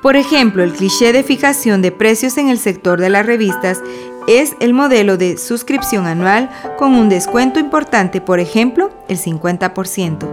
Por 0.00 0.16
ejemplo, 0.16 0.64
el 0.64 0.72
cliché 0.72 1.12
de 1.12 1.22
fijación 1.22 1.80
de 1.80 1.92
precios 1.92 2.38
en 2.38 2.48
el 2.48 2.58
sector 2.58 2.98
de 2.98 3.10
las 3.10 3.24
revistas 3.24 3.80
es 4.28 4.54
el 4.60 4.74
modelo 4.74 5.16
de 5.16 5.36
suscripción 5.36 6.06
anual 6.06 6.50
con 6.78 6.94
un 6.94 7.08
descuento 7.08 7.58
importante, 7.58 8.20
por 8.20 8.40
ejemplo, 8.40 8.90
el 9.08 9.18
50%. 9.18 10.28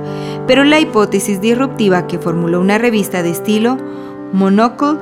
Pero 0.47 0.63
la 0.63 0.79
hipótesis 0.79 1.41
disruptiva 1.41 2.07
que 2.07 2.19
formuló 2.19 2.59
una 2.59 2.77
revista 2.77 3.23
de 3.23 3.31
estilo 3.31 3.77
Monocle 4.33 4.97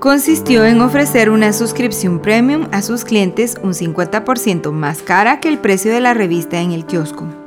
consistió 0.00 0.64
en 0.64 0.80
ofrecer 0.80 1.30
una 1.30 1.52
suscripción 1.52 2.20
premium 2.20 2.68
a 2.72 2.82
sus 2.82 3.04
clientes 3.04 3.56
un 3.62 3.72
50% 3.72 4.70
más 4.72 5.02
cara 5.02 5.40
que 5.40 5.48
el 5.48 5.58
precio 5.58 5.92
de 5.92 6.00
la 6.00 6.14
revista 6.14 6.60
en 6.60 6.72
el 6.72 6.84
kiosco. 6.84 7.43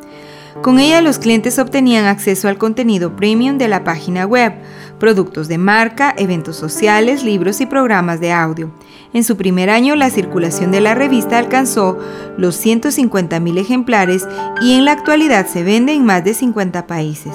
Con 0.62 0.80
ella 0.80 1.02
los 1.02 1.20
clientes 1.20 1.60
obtenían 1.60 2.06
acceso 2.06 2.48
al 2.50 2.58
contenido 2.58 3.16
premium 3.16 3.58
de 3.58 3.68
la 3.68 3.84
página 3.84 4.26
web, 4.26 4.54
productos 5.00 5.48
de 5.48 5.58
marca, 5.58 6.14
eventos 6.18 6.56
sociales, 6.56 7.24
libros 7.24 7.62
y 7.62 7.66
programas 7.66 8.20
de 8.20 8.32
audio. 8.32 8.72
En 9.14 9.24
su 9.24 9.38
primer 9.38 9.70
año 9.70 9.96
la 9.96 10.10
circulación 10.10 10.72
de 10.72 10.82
la 10.82 10.96
revista 10.96 11.38
alcanzó 11.38 11.98
los 12.38 12.64
150.000 12.66 13.58
ejemplares 13.60 14.28
y 14.62 14.74
en 14.74 14.86
la 14.86 14.92
actualidad 14.92 15.48
se 15.48 15.64
vende 15.64 15.94
en 15.94 16.06
más 16.06 16.24
de 16.24 16.34
50 16.34 16.88
países. 16.88 17.34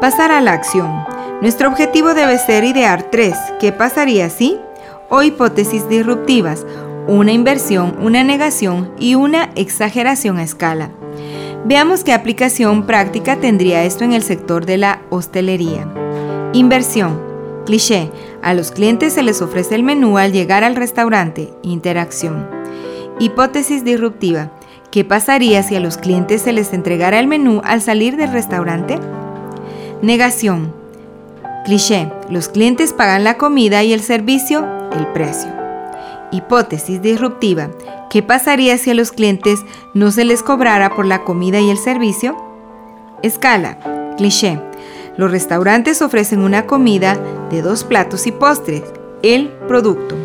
Pasar 0.00 0.32
a 0.32 0.40
la 0.40 0.52
acción. 0.52 0.90
Nuestro 1.40 1.68
objetivo 1.68 2.14
debe 2.14 2.38
ser 2.38 2.64
idear 2.64 3.10
tres. 3.10 3.36
¿Qué 3.60 3.70
pasaría 3.70 4.30
si? 4.30 4.58
O 5.08 5.22
hipótesis 5.22 5.88
disruptivas, 5.88 6.66
una 7.06 7.32
inversión, 7.32 7.96
una 8.00 8.24
negación 8.24 8.92
y 8.98 9.14
una 9.14 9.50
exageración 9.54 10.38
a 10.38 10.42
escala. 10.42 10.90
Veamos 11.66 12.04
qué 12.04 12.12
aplicación 12.12 12.84
práctica 12.84 13.36
tendría 13.36 13.84
esto 13.84 14.04
en 14.04 14.12
el 14.12 14.22
sector 14.22 14.66
de 14.66 14.76
la 14.76 15.00
hostelería. 15.08 15.88
Inversión. 16.52 17.18
Cliché. 17.64 18.10
A 18.42 18.52
los 18.52 18.70
clientes 18.70 19.14
se 19.14 19.22
les 19.22 19.40
ofrece 19.40 19.74
el 19.74 19.82
menú 19.82 20.18
al 20.18 20.32
llegar 20.32 20.62
al 20.62 20.76
restaurante. 20.76 21.54
Interacción. 21.62 22.46
Hipótesis 23.18 23.82
disruptiva. 23.82 24.50
¿Qué 24.90 25.04
pasaría 25.04 25.62
si 25.62 25.74
a 25.74 25.80
los 25.80 25.96
clientes 25.96 26.42
se 26.42 26.52
les 26.52 26.74
entregara 26.74 27.18
el 27.18 27.26
menú 27.26 27.62
al 27.64 27.80
salir 27.80 28.18
del 28.18 28.32
restaurante? 28.32 28.98
Negación. 30.02 30.70
Cliché. 31.64 32.10
Los 32.28 32.48
clientes 32.48 32.92
pagan 32.92 33.24
la 33.24 33.38
comida 33.38 33.82
y 33.82 33.94
el 33.94 34.00
servicio 34.00 34.66
el 34.94 35.06
precio. 35.08 35.53
Hipótesis 36.34 37.00
disruptiva. 37.00 37.70
¿Qué 38.10 38.20
pasaría 38.20 38.76
si 38.76 38.90
a 38.90 38.94
los 38.94 39.12
clientes 39.12 39.60
no 39.94 40.10
se 40.10 40.24
les 40.24 40.42
cobrara 40.42 40.90
por 40.96 41.06
la 41.06 41.22
comida 41.22 41.60
y 41.60 41.70
el 41.70 41.78
servicio? 41.78 42.36
Escala. 43.22 43.78
Cliché. 44.16 44.58
Los 45.16 45.30
restaurantes 45.30 46.02
ofrecen 46.02 46.40
una 46.40 46.66
comida 46.66 47.16
de 47.50 47.62
dos 47.62 47.84
platos 47.84 48.26
y 48.26 48.32
postres. 48.32 48.82
El 49.22 49.46
producto. 49.68 50.16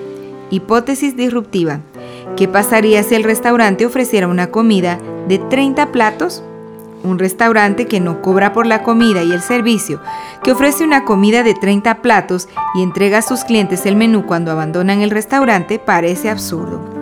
Hipótesis 0.50 1.16
disruptiva. 1.16 1.82
¿Qué 2.36 2.48
pasaría 2.48 3.04
si 3.04 3.14
el 3.14 3.24
restaurante 3.24 3.86
ofreciera 3.86 4.28
una 4.28 4.48
comida 4.48 4.98
de 5.28 5.38
30 5.38 5.92
platos? 5.92 6.42
Un 7.04 7.20
restaurante 7.20 7.88
que 7.88 8.00
no 8.00 8.22
cobra 8.22 8.54
por 8.54 8.66
la 8.66 8.84
comida 8.84 9.24
y 9.24 9.32
el 9.32 9.42
servicio, 9.42 10.02
que 10.44 10.52
ofrece 10.52 10.84
una 10.84 11.06
comida 11.06 11.44
de 11.44 11.54
30 11.54 12.02
platos 12.02 12.50
y 12.76 12.84
entrega 12.84 13.20
a 13.20 13.22
sus 13.22 13.44
clientes 13.44 13.86
el 13.86 13.96
menú 13.96 14.26
cuando 14.26 14.52
abandonan 14.52 15.02
el 15.02 15.12
restaurante, 15.12 15.80
parece 15.80 16.30
absurdo 16.30 17.00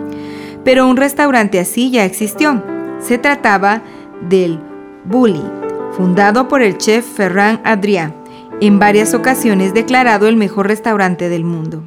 pero 0.68 0.86
un 0.86 0.98
restaurante 0.98 1.58
así 1.58 1.90
ya 1.90 2.04
existió. 2.04 2.62
Se 3.00 3.16
trataba 3.16 3.80
del 4.28 4.60
Bully, 5.06 5.42
fundado 5.96 6.46
por 6.46 6.60
el 6.60 6.76
chef 6.76 7.06
Ferran 7.06 7.62
Adrià, 7.64 8.12
en 8.60 8.78
varias 8.78 9.14
ocasiones 9.14 9.72
declarado 9.72 10.28
el 10.28 10.36
mejor 10.36 10.66
restaurante 10.66 11.30
del 11.30 11.44
mundo. 11.44 11.82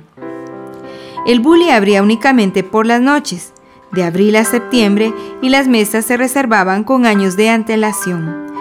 El 1.27 1.41
Bully 1.41 1.69
abría 1.69 2.01
únicamente 2.01 2.63
por 2.63 2.87
las 2.87 3.01
noches, 3.01 3.53
de 3.91 4.03
abril 4.03 4.35
a 4.35 4.45
septiembre, 4.45 5.13
y 5.41 5.49
las 5.49 5.67
mesas 5.67 6.05
se 6.05 6.17
reservaban 6.17 6.83
con 6.83 7.05
años 7.05 7.35
de 7.35 7.49
antelación. 7.49 8.51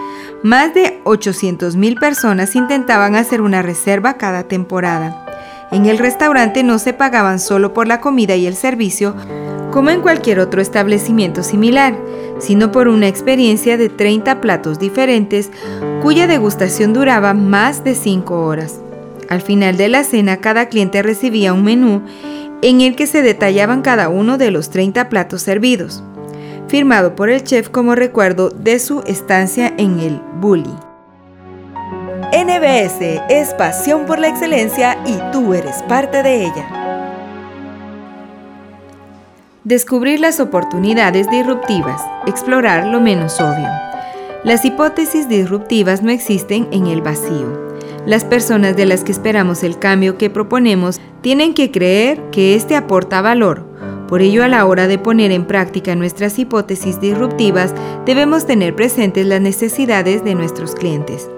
Más 0.43 0.73
de 0.73 1.01
800.000 1.03 1.99
personas 1.99 2.55
intentaban 2.55 3.15
hacer 3.15 3.41
una 3.41 3.61
reserva 3.61 4.15
cada 4.15 4.43
temporada. 4.43 5.25
En 5.71 5.85
el 5.85 5.99
restaurante 5.99 6.63
no 6.63 6.79
se 6.79 6.93
pagaban 6.93 7.39
solo 7.39 7.73
por 7.73 7.87
la 7.87 8.01
comida 8.01 8.35
y 8.35 8.47
el 8.47 8.55
servicio, 8.55 9.15
como 9.71 9.89
en 9.89 10.01
cualquier 10.01 10.39
otro 10.39 10.61
establecimiento 10.61 11.43
similar, 11.43 11.95
sino 12.39 12.71
por 12.71 12.87
una 12.87 13.07
experiencia 13.07 13.77
de 13.77 13.89
30 13.89 14.41
platos 14.41 14.79
diferentes 14.79 15.49
cuya 16.01 16.27
degustación 16.27 16.93
duraba 16.93 17.33
más 17.33 17.83
de 17.83 17.95
5 17.95 18.45
horas. 18.45 18.79
Al 19.29 19.41
final 19.41 19.77
de 19.77 19.87
la 19.87 20.03
cena 20.03 20.37
cada 20.37 20.65
cliente 20.67 21.01
recibía 21.01 21.53
un 21.53 21.63
menú 21.63 22.01
en 22.61 22.81
el 22.81 22.95
que 22.95 23.07
se 23.07 23.21
detallaban 23.21 23.81
cada 23.81 24.09
uno 24.09 24.37
de 24.37 24.51
los 24.51 24.69
30 24.69 25.09
platos 25.09 25.41
servidos, 25.41 26.03
firmado 26.67 27.15
por 27.15 27.29
el 27.29 27.43
chef 27.43 27.69
como 27.69 27.95
recuerdo 27.95 28.49
de 28.49 28.79
su 28.79 29.01
estancia 29.05 29.73
en 29.77 29.99
el 29.99 30.21
Bully. 30.39 30.75
NBS 32.33 33.21
es 33.29 33.53
pasión 33.55 34.05
por 34.05 34.19
la 34.19 34.29
excelencia 34.29 34.97
y 35.05 35.19
tú 35.31 35.53
eres 35.53 35.83
parte 35.83 36.23
de 36.23 36.45
ella. 36.45 36.81
Descubrir 39.63 40.19
las 40.19 40.39
oportunidades 40.39 41.29
disruptivas, 41.29 42.01
explorar 42.25 42.87
lo 42.87 43.01
menos 43.01 43.39
obvio. 43.41 43.67
Las 44.43 44.65
hipótesis 44.65 45.29
disruptivas 45.29 46.01
no 46.01 46.09
existen 46.09 46.67
en 46.71 46.87
el 46.87 47.01
vacío. 47.01 47.70
Las 48.05 48.25
personas 48.25 48.75
de 48.75 48.87
las 48.87 49.03
que 49.03 49.11
esperamos 49.11 49.63
el 49.63 49.77
cambio 49.77 50.17
que 50.17 50.31
proponemos 50.31 50.99
tienen 51.21 51.53
que 51.53 51.69
creer 51.69 52.19
que 52.31 52.55
éste 52.55 52.75
aporta 52.75 53.21
valor. 53.21 53.63
Por 54.07 54.21
ello, 54.21 54.43
a 54.43 54.47
la 54.47 54.65
hora 54.65 54.87
de 54.87 54.97
poner 54.97 55.31
en 55.31 55.45
práctica 55.45 55.95
nuestras 55.95 56.39
hipótesis 56.39 56.99
disruptivas, 56.99 57.73
debemos 58.05 58.47
tener 58.47 58.75
presentes 58.75 59.27
las 59.27 59.39
necesidades 59.39 60.23
de 60.23 60.33
nuestros 60.33 60.73
clientes. 60.73 61.29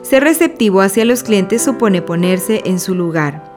Ser 0.00 0.24
receptivo 0.24 0.80
hacia 0.80 1.04
los 1.04 1.22
clientes 1.22 1.60
supone 1.60 2.00
ponerse 2.00 2.62
en 2.64 2.80
su 2.80 2.94
lugar. 2.94 3.52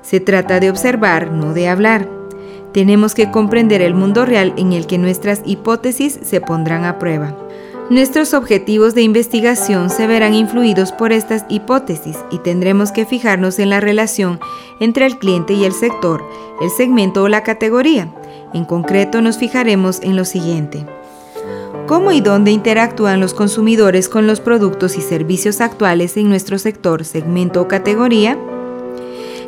Se 0.00 0.20
trata 0.20 0.60
de 0.60 0.70
observar, 0.70 1.32
no 1.32 1.52
de 1.52 1.68
hablar. 1.68 2.08
Tenemos 2.72 3.14
que 3.14 3.30
comprender 3.30 3.82
el 3.82 3.94
mundo 3.94 4.24
real 4.24 4.54
en 4.56 4.72
el 4.72 4.86
que 4.86 4.98
nuestras 4.98 5.42
hipótesis 5.44 6.18
se 6.22 6.40
pondrán 6.40 6.84
a 6.84 6.98
prueba. 6.98 7.43
Nuestros 7.90 8.32
objetivos 8.32 8.94
de 8.94 9.02
investigación 9.02 9.90
se 9.90 10.06
verán 10.06 10.32
influidos 10.32 10.90
por 10.90 11.12
estas 11.12 11.44
hipótesis 11.50 12.16
y 12.30 12.38
tendremos 12.38 12.92
que 12.92 13.04
fijarnos 13.04 13.58
en 13.58 13.68
la 13.68 13.78
relación 13.78 14.40
entre 14.80 15.04
el 15.04 15.18
cliente 15.18 15.52
y 15.52 15.64
el 15.64 15.72
sector, 15.72 16.24
el 16.62 16.70
segmento 16.70 17.22
o 17.22 17.28
la 17.28 17.42
categoría. 17.42 18.08
En 18.54 18.64
concreto 18.64 19.20
nos 19.20 19.36
fijaremos 19.36 20.00
en 20.00 20.16
lo 20.16 20.24
siguiente. 20.24 20.86
¿Cómo 21.86 22.10
y 22.12 22.22
dónde 22.22 22.52
interactúan 22.52 23.20
los 23.20 23.34
consumidores 23.34 24.08
con 24.08 24.26
los 24.26 24.40
productos 24.40 24.96
y 24.96 25.02
servicios 25.02 25.60
actuales 25.60 26.16
en 26.16 26.30
nuestro 26.30 26.58
sector, 26.58 27.04
segmento 27.04 27.60
o 27.60 27.68
categoría? 27.68 28.38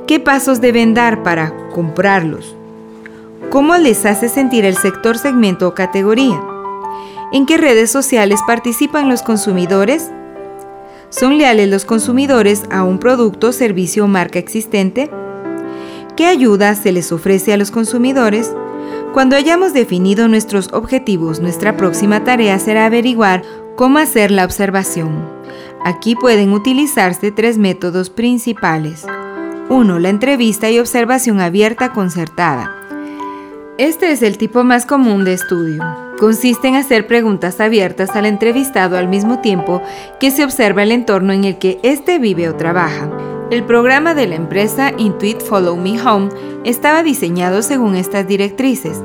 ¿Qué 0.07 0.21
pasos 0.21 0.61
deben 0.61 0.93
dar 0.93 1.23
para 1.23 1.55
comprarlos? 1.71 2.55
¿Cómo 3.49 3.77
les 3.77 4.05
hace 4.05 4.29
sentir 4.29 4.67
el 4.67 4.77
sector, 4.77 5.17
segmento 5.17 5.69
o 5.69 5.75
categoría? 5.75 6.39
¿En 7.33 7.45
qué 7.45 7.57
redes 7.57 7.91
sociales 7.91 8.41
participan 8.47 9.09
los 9.09 9.23
consumidores? 9.23 10.13
¿Son 11.09 11.39
leales 11.39 11.69
los 11.69 11.85
consumidores 11.85 12.63
a 12.71 12.85
un 12.85 12.99
producto, 12.99 13.51
servicio 13.51 14.05
o 14.05 14.07
marca 14.07 14.39
existente? 14.39 15.11
¿Qué 16.17 16.27
ayuda 16.27 16.77
se 16.77 16.93
les 16.93 17.11
ofrece 17.11 17.53
a 17.53 17.57
los 17.57 17.73
consumidores? 17.73 18.53
Cuando 19.13 19.35
hayamos 19.35 19.73
definido 19.73 20.29
nuestros 20.29 20.73
objetivos, 20.73 21.41
nuestra 21.41 21.77
próxima 21.77 22.23
tarea 22.23 22.61
será 22.61 22.87
averiguar 22.87 23.43
cómo 23.75 23.99
hacer 23.99 24.31
la 24.31 24.45
observación. 24.45 25.29
Aquí 25.85 26.15
pueden 26.15 26.53
utilizarse 26.53 27.33
tres 27.33 27.59
métodos 27.59 28.09
principales. 28.09 29.05
1. 29.69 29.99
La 29.99 30.11
entrevista 30.11 30.71
y 30.71 30.79
observación 30.79 31.41
abierta 31.41 31.93
concertada. 31.93 32.71
Este 33.79 34.13
es 34.13 34.23
el 34.23 34.39
tipo 34.39 34.63
más 34.63 34.87
común 34.87 35.25
de 35.25 35.33
estudio. 35.33 36.06
Consiste 36.19 36.69
en 36.69 36.77
hacer 36.77 37.07
preguntas 37.07 37.61
abiertas 37.61 38.17
al 38.17 38.25
entrevistado 38.25 38.97
al 38.97 39.07
mismo 39.07 39.41
tiempo 39.41 39.83
que 40.19 40.31
se 40.31 40.45
observa 40.45 40.83
el 40.83 40.93
entorno 40.93 41.35
en 41.35 41.45
el 41.45 41.59
que 41.59 41.79
éste 41.83 42.19
vive 42.19 42.49
o 42.49 42.57
trabaja. 42.57 43.11
El 43.51 43.65
programa 43.65 44.15
de 44.15 44.27
la 44.27 44.35
empresa 44.37 44.93
Intuit 44.97 45.43
Follow 45.43 45.77
Me 45.77 46.01
Home 46.01 46.31
estaba 46.65 47.03
diseñado 47.03 47.61
según 47.61 47.97
estas 47.97 48.27
directrices. 48.27 49.03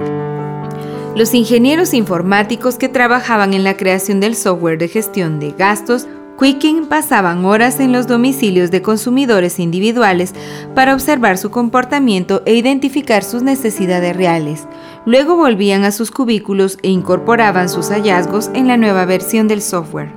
Los 1.13 1.34
ingenieros 1.34 1.94
informáticos 1.94 2.77
que 2.77 2.88
trabajaban 2.88 3.53
en 3.53 3.65
la 3.65 3.75
creación 3.75 4.22
del 4.22 4.36
software 4.36 4.77
de 4.77 4.88
gestión 4.88 5.41
de 5.41 5.51
gastos 5.51 6.08
Quicken 6.41 6.88
pasaban 6.88 7.46
horas 7.46 7.80
en 7.80 7.91
los 7.91 8.08
domicilios 8.08 8.72
de 8.72 8.82
consumidores 8.82 9.60
individuales 9.60 10.34
para 10.74 10.96
observar 10.96 11.38
su 11.38 11.51
comportamiento 11.51 12.41
e 12.48 12.56
identificar 12.56 13.24
sus 13.24 13.44
necesidades 13.44 14.15
reales. 14.15 14.65
Luego 15.05 15.36
volvían 15.36 15.84
a 15.84 15.91
sus 15.91 16.12
cubículos 16.12 16.77
e 16.84 16.89
incorporaban 16.89 17.70
sus 17.70 17.89
hallazgos 17.89 18.51
en 18.53 18.67
la 18.67 18.77
nueva 18.77 19.05
versión 19.05 19.48
del 19.48 19.62
software. 19.62 20.12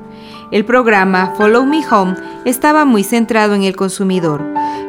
El 0.51 0.67
programa 0.67 1.33
Follow 1.39 1.65
Me 1.65 1.83
Home 1.91 2.17
estaba 2.45 2.85
muy 2.85 3.03
centrado 3.03 3.55
en 3.55 3.63
el 3.63 3.77
consumidor. 3.77 4.43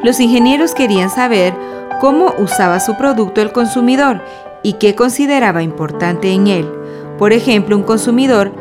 Los 0.03 0.19
ingenieros 0.19 0.75
querían 0.75 1.09
saber 1.09 1.53
cómo 2.01 2.33
usaba 2.37 2.81
su 2.81 2.97
producto 2.97 3.41
el 3.41 3.53
consumidor 3.53 4.21
y 4.63 4.73
qué 4.73 4.95
consideraba 4.95 5.63
importante 5.63 6.31
en 6.33 6.47
él. 6.47 6.69
Por 7.17 7.31
ejemplo, 7.31 7.77
un 7.77 7.83
consumidor 7.83 8.51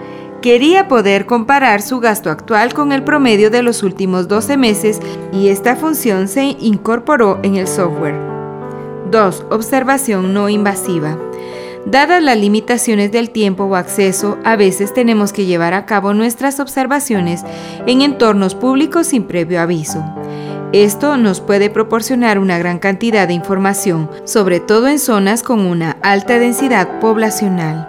quería 0.40 0.86
poder 0.86 1.26
comparar 1.26 1.82
su 1.82 1.98
gasto 1.98 2.30
actual 2.30 2.72
con 2.74 2.92
el 2.92 3.02
promedio 3.02 3.50
de 3.50 3.62
los 3.62 3.82
últimos 3.82 4.28
12 4.28 4.56
meses 4.56 5.00
y 5.32 5.48
esta 5.48 5.74
función 5.74 6.28
se 6.28 6.44
incorporó 6.60 7.40
en 7.42 7.56
el 7.56 7.66
software. 7.66 8.33
2. 9.14 9.46
Observación 9.50 10.34
no 10.34 10.48
invasiva. 10.48 11.16
Dadas 11.86 12.20
las 12.20 12.36
limitaciones 12.36 13.12
del 13.12 13.30
tiempo 13.30 13.62
o 13.62 13.76
acceso, 13.76 14.38
a 14.42 14.56
veces 14.56 14.92
tenemos 14.92 15.32
que 15.32 15.46
llevar 15.46 15.72
a 15.72 15.86
cabo 15.86 16.14
nuestras 16.14 16.58
observaciones 16.58 17.44
en 17.86 18.02
entornos 18.02 18.56
públicos 18.56 19.06
sin 19.06 19.22
previo 19.22 19.60
aviso. 19.60 20.04
Esto 20.72 21.16
nos 21.16 21.40
puede 21.40 21.70
proporcionar 21.70 22.40
una 22.40 22.58
gran 22.58 22.80
cantidad 22.80 23.28
de 23.28 23.34
información, 23.34 24.10
sobre 24.24 24.58
todo 24.58 24.88
en 24.88 24.98
zonas 24.98 25.44
con 25.44 25.60
una 25.60 25.96
alta 26.02 26.40
densidad 26.40 26.98
poblacional. 26.98 27.88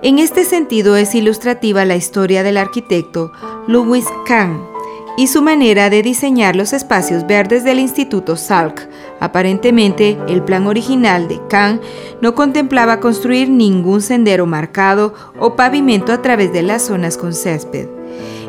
En 0.00 0.20
este 0.20 0.44
sentido 0.44 0.96
es 0.96 1.12
ilustrativa 1.16 1.84
la 1.84 1.96
historia 1.96 2.44
del 2.44 2.56
arquitecto 2.56 3.32
Louis 3.66 4.06
Kahn 4.28 4.72
y 5.16 5.26
su 5.26 5.42
manera 5.42 5.90
de 5.90 6.02
diseñar 6.02 6.56
los 6.56 6.72
espacios 6.72 7.26
verdes 7.26 7.64
del 7.64 7.78
Instituto 7.78 8.36
Salk. 8.36 8.88
Aparentemente, 9.22 10.18
el 10.26 10.42
plan 10.42 10.66
original 10.66 11.28
de 11.28 11.40
Kahn 11.48 11.80
no 12.20 12.34
contemplaba 12.34 12.98
construir 12.98 13.48
ningún 13.48 14.00
sendero 14.00 14.46
marcado 14.46 15.14
o 15.38 15.54
pavimento 15.54 16.12
a 16.12 16.20
través 16.22 16.52
de 16.52 16.62
las 16.62 16.82
zonas 16.82 17.16
con 17.16 17.32
césped. 17.32 17.86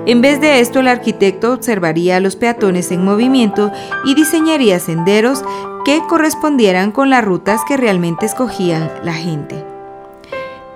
En 0.07 0.21
vez 0.21 0.41
de 0.41 0.61
esto, 0.61 0.79
el 0.79 0.87
arquitecto 0.87 1.53
observaría 1.53 2.17
a 2.17 2.19
los 2.19 2.35
peatones 2.35 2.91
en 2.91 3.05
movimiento 3.05 3.71
y 4.03 4.15
diseñaría 4.15 4.79
senderos 4.79 5.43
que 5.85 6.01
correspondieran 6.09 6.91
con 6.91 7.11
las 7.11 7.23
rutas 7.23 7.61
que 7.67 7.77
realmente 7.77 8.25
escogían 8.25 8.89
la 9.03 9.13
gente. 9.13 9.63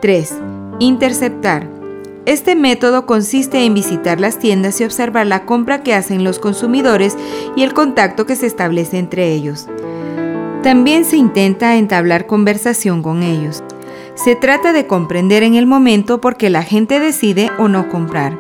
3. 0.02 0.36
Interceptar. 0.78 1.77
Este 2.28 2.58
método 2.58 3.06
consiste 3.06 3.64
en 3.64 3.74
visitar 3.74 4.20
las 4.20 4.38
tiendas 4.38 4.82
y 4.82 4.84
observar 4.84 5.26
la 5.26 5.46
compra 5.46 5.82
que 5.82 5.94
hacen 5.94 6.26
los 6.26 6.40
consumidores 6.40 7.16
y 7.56 7.64
el 7.64 7.74
contacto 7.74 8.26
que 8.26 8.36
se 8.36 8.48
establece 8.48 8.98
entre 8.98 9.32
ellos. 9.32 9.70
También 10.62 11.06
se 11.06 11.16
intenta 11.16 11.78
entablar 11.78 12.26
conversación 12.26 13.02
con 13.02 13.24
ellos. 13.24 13.64
Se 14.16 14.36
trata 14.36 14.74
de 14.74 14.88
comprender 14.88 15.42
en 15.42 15.56
el 15.56 15.68
momento 15.68 16.20
por 16.20 16.36
qué 16.36 16.50
la 16.50 16.64
gente 16.64 17.00
decide 17.00 17.50
o 17.60 17.70
no 17.70 17.88
comprar. 17.88 18.38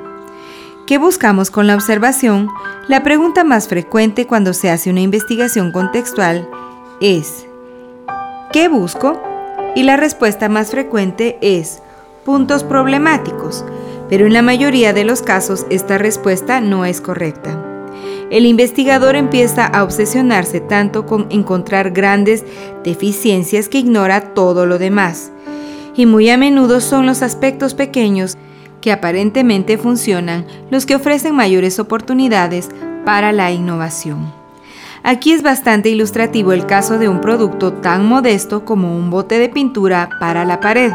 ¿Qué 0.86 0.98
buscamos 0.98 1.50
con 1.50 1.66
la 1.66 1.76
observación? 1.76 2.50
La 2.90 3.04
pregunta 3.04 3.46
más 3.46 3.70
frecuente 3.70 4.28
cuando 4.28 4.54
se 4.54 4.70
hace 4.70 4.90
una 4.90 5.00
investigación 5.00 5.72
contextual 5.72 6.50
es 7.00 7.48
¿qué 8.52 8.68
busco? 8.68 9.18
Y 9.78 9.84
la 9.84 9.96
respuesta 9.96 10.50
más 10.50 10.72
frecuente 10.72 11.38
es 11.40 11.82
puntos 12.28 12.66
problemáticos, 12.66 13.64
pero 14.10 14.26
en 14.26 14.34
la 14.34 14.42
mayoría 14.42 14.94
de 14.94 15.04
los 15.04 15.22
casos 15.22 15.66
esta 15.70 15.98
respuesta 15.98 16.62
no 16.62 16.86
es 16.86 17.02
correcta. 17.02 17.64
El 18.30 18.46
investigador 18.46 19.16
empieza 19.16 19.66
a 19.66 19.84
obsesionarse 19.84 20.60
tanto 20.60 21.06
con 21.06 21.28
encontrar 21.30 21.92
grandes 21.92 22.44
deficiencias 22.84 23.70
que 23.70 23.80
ignora 23.80 24.34
todo 24.34 24.66
lo 24.66 24.78
demás. 24.78 25.32
Y 25.96 26.06
muy 26.06 26.30
a 26.30 26.38
menudo 26.38 26.82
son 26.82 27.06
los 27.06 27.22
aspectos 27.22 27.74
pequeños 27.74 28.38
que 28.82 28.92
aparentemente 28.92 29.78
funcionan 29.78 30.46
los 30.70 30.86
que 30.86 30.96
ofrecen 30.96 31.36
mayores 31.36 31.80
oportunidades 31.80 32.70
para 33.06 33.32
la 33.32 33.52
innovación. 33.52 34.37
Aquí 35.04 35.32
es 35.32 35.44
bastante 35.44 35.90
ilustrativo 35.90 36.52
el 36.54 36.66
caso 36.66 36.98
de 36.98 37.10
un 37.10 37.22
producto 37.22 37.74
tan 37.74 38.08
modesto 38.08 38.66
como 38.66 38.96
un 38.98 39.10
bote 39.10 39.40
de 39.40 39.50
pintura 39.50 40.10
para 40.20 40.44
la 40.46 40.60
pared, 40.60 40.92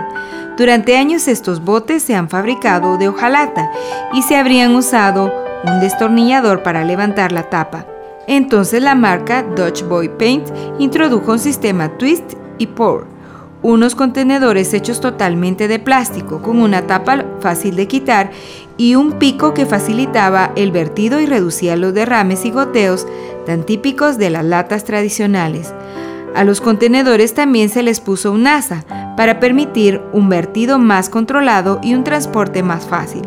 durante 0.57 0.99
años 0.99 1.29
estos 1.29 1.65
botes 1.65 2.03
se 2.03 2.15
han 2.15 2.29
fabricado 2.29 2.99
de 2.99 3.09
hojalata 3.09 3.71
y 4.13 4.23
se 4.23 4.37
habrían 4.37 4.75
usado 4.75 5.33
un 5.65 5.81
destornillador 5.81 6.63
para 6.63 6.85
levantar 6.85 7.33
la 7.33 7.49
tapa. 7.49 7.87
Entonces 8.27 8.83
la 8.83 8.95
marca 8.95 9.43
Dutch 9.43 9.83
Boy 9.83 10.11
Paint 10.11 10.49
introdujo 10.79 11.33
un 11.33 11.39
sistema 11.39 11.89
twist 11.97 12.35
y 12.59 12.67
pour, 12.67 13.07
unos 13.63 13.95
contenedores 13.95 14.75
hechos 14.75 15.01
totalmente 15.01 15.69
de 15.69 15.79
plástico 15.79 16.43
con 16.43 16.61
una 16.61 16.87
tapa 16.87 17.25
fácil 17.41 17.75
de 17.75 17.89
quitar 17.89 18.31
y 18.83 18.97
un 18.97 19.13
pico 19.13 19.55
que 19.55 19.65
facilitaba 19.65 20.51
el 20.57 20.73
vertido 20.73 21.21
y 21.21 21.27
reducía 21.27 21.77
los 21.77 21.95
derrames 21.95 22.45
y 22.45 22.51
goteos 22.51 23.07
tan 23.47 23.63
típicos 23.65 24.19
de 24.19 24.29
las 24.29 24.45
latas 24.45 24.83
tradicionales. 24.83 25.73
A 26.35 26.43
los 26.43 26.61
contenedores 26.61 27.33
también 27.33 27.69
se 27.69 27.85
les 27.85 28.01
puso 28.01 28.33
un 28.33 28.49
asa 28.49 28.85
para 29.17 29.39
permitir 29.39 30.01
un 30.13 30.29
vertido 30.29 30.81
más 30.81 31.11
controlado 31.11 31.79
y 31.81 31.95
un 31.95 32.03
transporte 32.03 32.65
más 32.65 32.85
fácil. 32.85 33.23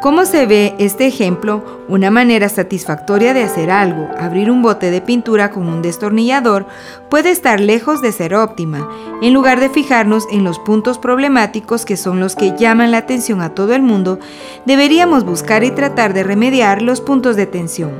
¿Cómo 0.00 0.24
se 0.24 0.46
ve 0.46 0.74
este 0.78 1.06
ejemplo? 1.06 1.62
Una 1.86 2.10
manera 2.10 2.48
satisfactoria 2.48 3.34
de 3.34 3.42
hacer 3.42 3.70
algo, 3.70 4.08
abrir 4.18 4.50
un 4.50 4.62
bote 4.62 4.90
de 4.90 5.02
pintura 5.02 5.50
con 5.50 5.68
un 5.68 5.82
destornillador, 5.82 6.66
puede 7.10 7.30
estar 7.30 7.60
lejos 7.60 8.00
de 8.00 8.10
ser 8.12 8.34
óptima. 8.34 8.88
En 9.20 9.34
lugar 9.34 9.60
de 9.60 9.68
fijarnos 9.68 10.26
en 10.32 10.42
los 10.42 10.58
puntos 10.58 10.98
problemáticos 10.98 11.84
que 11.84 11.98
son 11.98 12.18
los 12.18 12.34
que 12.34 12.56
llaman 12.56 12.92
la 12.92 12.96
atención 12.96 13.42
a 13.42 13.54
todo 13.54 13.74
el 13.74 13.82
mundo, 13.82 14.18
deberíamos 14.64 15.24
buscar 15.24 15.64
y 15.64 15.70
tratar 15.70 16.14
de 16.14 16.22
remediar 16.22 16.80
los 16.80 17.02
puntos 17.02 17.36
de 17.36 17.44
tensión 17.44 17.92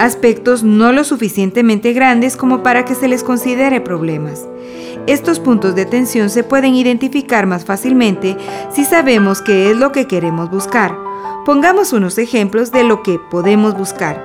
aspectos 0.00 0.62
no 0.62 0.92
lo 0.92 1.04
suficientemente 1.04 1.92
grandes 1.92 2.36
como 2.36 2.62
para 2.62 2.86
que 2.86 2.94
se 2.94 3.06
les 3.06 3.22
considere 3.22 3.82
problemas. 3.82 4.46
Estos 5.06 5.40
puntos 5.40 5.74
de 5.74 5.86
tensión 5.86 6.30
se 6.30 6.44
pueden 6.44 6.74
identificar 6.74 7.46
más 7.46 7.64
fácilmente 7.64 8.36
si 8.70 8.84
sabemos 8.84 9.42
qué 9.42 9.70
es 9.70 9.76
lo 9.76 9.92
que 9.92 10.06
queremos 10.06 10.50
buscar. 10.50 10.96
Pongamos 11.44 11.92
unos 11.92 12.18
ejemplos 12.18 12.70
de 12.70 12.84
lo 12.84 13.02
que 13.02 13.18
podemos 13.18 13.76
buscar. 13.76 14.22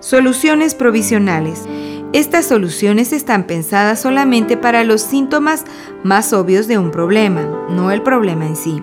Soluciones 0.00 0.74
provisionales. 0.74 1.64
Estas 2.12 2.46
soluciones 2.46 3.12
están 3.12 3.44
pensadas 3.44 4.00
solamente 4.00 4.56
para 4.56 4.84
los 4.84 5.00
síntomas 5.02 5.64
más 6.04 6.32
obvios 6.32 6.68
de 6.68 6.78
un 6.78 6.90
problema, 6.90 7.42
no 7.70 7.90
el 7.90 8.02
problema 8.02 8.46
en 8.46 8.56
sí. 8.56 8.82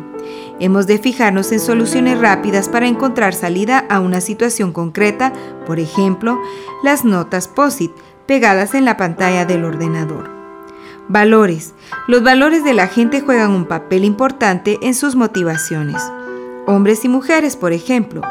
Hemos 0.60 0.88
de 0.88 0.98
fijarnos 0.98 1.52
en 1.52 1.60
soluciones 1.60 2.20
rápidas 2.20 2.68
para 2.68 2.88
encontrar 2.88 3.34
salida 3.34 3.86
a 3.90 4.00
una 4.00 4.22
situación 4.22 4.74
concreta, 4.74 5.34
por 5.66 5.80
ejemplo, 5.80 6.40
las 6.84 7.06
notas 7.06 7.48
POSIT 7.48 7.92
pegadas 8.26 8.74
en 8.74 8.86
la 8.86 8.98
pantalla 8.98 9.46
del 9.46 9.64
ordenador. 9.64 10.43
Valores. 11.10 11.74
Los 12.08 12.24
valores 12.24 12.64
de 12.64 12.74
la 12.74 12.88
gente 12.88 13.20
juegan 13.20 13.52
un 13.52 13.66
papel 13.66 14.06
importante 14.06 14.80
en 14.82 14.94
sus 14.94 15.16
motivaciones. 15.16 16.02
Hombres 16.66 17.04
y 17.04 17.10
mujeres, 17.10 17.58
por 17.58 17.74
ejemplo, 17.74 18.22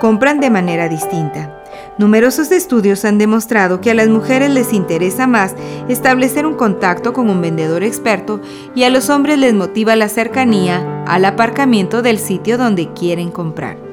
compran 0.00 0.40
de 0.40 0.48
manera 0.48 0.88
distinta. 0.88 1.62
Numerosos 1.98 2.50
estudios 2.50 3.04
han 3.04 3.18
demostrado 3.18 3.82
que 3.82 3.90
a 3.90 3.94
las 3.94 4.08
mujeres 4.08 4.50
les 4.50 4.72
interesa 4.72 5.26
más 5.26 5.54
establecer 5.88 6.46
un 6.46 6.54
contacto 6.54 7.12
con 7.12 7.28
un 7.28 7.42
vendedor 7.42 7.82
experto 7.82 8.40
y 8.74 8.84
a 8.84 8.90
los 8.90 9.10
hombres 9.10 9.38
les 9.38 9.52
motiva 9.52 9.94
la 9.94 10.08
cercanía 10.08 11.04
al 11.06 11.26
aparcamiento 11.26 12.00
del 12.00 12.18
sitio 12.18 12.56
donde 12.56 12.94
quieren 12.94 13.30
comprar. 13.30 13.91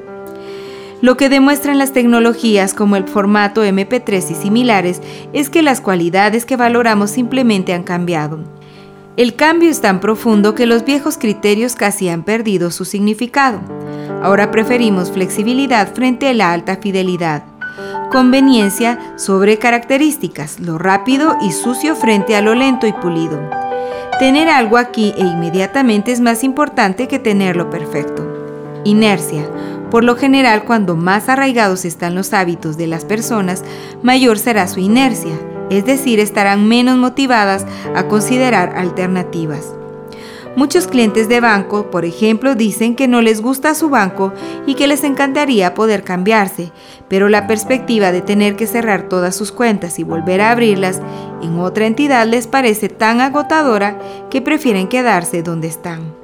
Lo 1.02 1.18
que 1.18 1.30
demuestran 1.30 1.78
las 1.78 1.94
tecnologías 1.94 2.74
como 2.74 2.96
el 2.96 3.08
formato 3.08 3.64
MP3 3.64 4.32
y 4.32 4.36
similares 4.36 5.02
es 5.34 5.50
que 5.50 5.62
las 5.62 5.82
cualidades 5.82 6.46
que 6.46 6.58
valoramos 6.58 7.12
simplemente 7.12 7.74
han 7.74 7.84
cambiado. 7.84 8.40
El 9.18 9.36
cambio 9.36 9.70
es 9.70 9.82
tan 9.82 10.00
profundo 10.00 10.56
que 10.56 10.66
los 10.66 10.86
viejos 10.86 11.18
criterios 11.18 11.76
casi 11.76 12.10
han 12.10 12.24
perdido 12.24 12.72
su 12.72 12.86
significado. 12.86 13.60
Ahora 14.22 14.52
preferimos 14.52 15.12
flexibilidad 15.12 15.94
frente 15.94 16.30
a 16.30 16.34
la 16.34 16.52
alta 16.52 16.78
fidelidad 16.78 17.44
conveniencia 18.10 19.14
sobre 19.18 19.58
características, 19.58 20.60
lo 20.60 20.78
rápido 20.78 21.38
y 21.42 21.52
sucio 21.52 21.96
frente 21.96 22.36
a 22.36 22.42
lo 22.42 22.56
lento 22.56 22.88
y 22.88 22.94
pulido. 22.94 23.40
Tener 24.20 24.50
algo 24.50 24.78
aquí 24.78 25.14
e 25.16 25.22
inmediatamente 25.22 26.12
es 26.12 26.20
más 26.20 26.44
importante 26.44 27.08
que 27.08 27.20
tenerlo 27.20 27.70
perfecto. 27.70 28.82
Inercia. 28.84 29.48
Por 29.92 30.04
lo 30.04 30.16
general, 30.16 30.66
cuando 30.66 30.96
más 30.96 31.30
arraigados 31.30 31.84
están 31.84 32.14
los 32.14 32.34
hábitos 32.34 32.78
de 32.78 32.88
las 32.88 33.06
personas, 33.06 33.64
mayor 34.04 34.38
será 34.38 34.68
su 34.68 34.80
inercia, 34.80 35.34
es 35.72 35.86
decir, 35.86 36.20
estarán 36.20 36.68
menos 36.68 36.98
motivadas 36.98 37.66
a 37.96 38.08
considerar 38.08 38.76
alternativas. 38.78 39.74
Muchos 40.56 40.88
clientes 40.88 41.30
de 41.30 41.40
banco, 41.40 41.90
por 41.90 42.06
ejemplo, 42.06 42.56
dicen 42.56 42.96
que 42.96 43.08
no 43.08 43.22
les 43.22 43.42
gusta 43.42 43.76
su 43.76 43.90
banco 43.90 44.34
y 44.66 44.74
que 44.76 44.88
les 44.88 45.04
encantaría 45.04 45.74
poder 45.74 46.04
cambiarse, 46.04 46.72
pero 47.08 47.30
la 47.30 47.48
perspectiva 47.48 48.12
de 48.12 48.22
tener 48.22 48.56
que 48.56 48.68
cerrar 48.68 49.04
todas 49.04 49.36
sus 49.36 49.52
cuentas 49.52 50.00
y 50.00 50.04
volver 50.04 50.42
a 50.42 50.52
abrirlas 50.52 51.02
en 51.42 51.60
otra 51.60 51.86
entidad 51.88 52.28
les 52.28 52.48
parece 52.48 52.90
tan 52.90 53.22
agotadora 53.22 54.00
que 54.30 54.42
prefieren 54.42 54.88
quedarse 54.88 55.44
donde 55.44 55.68
están. 55.68 56.19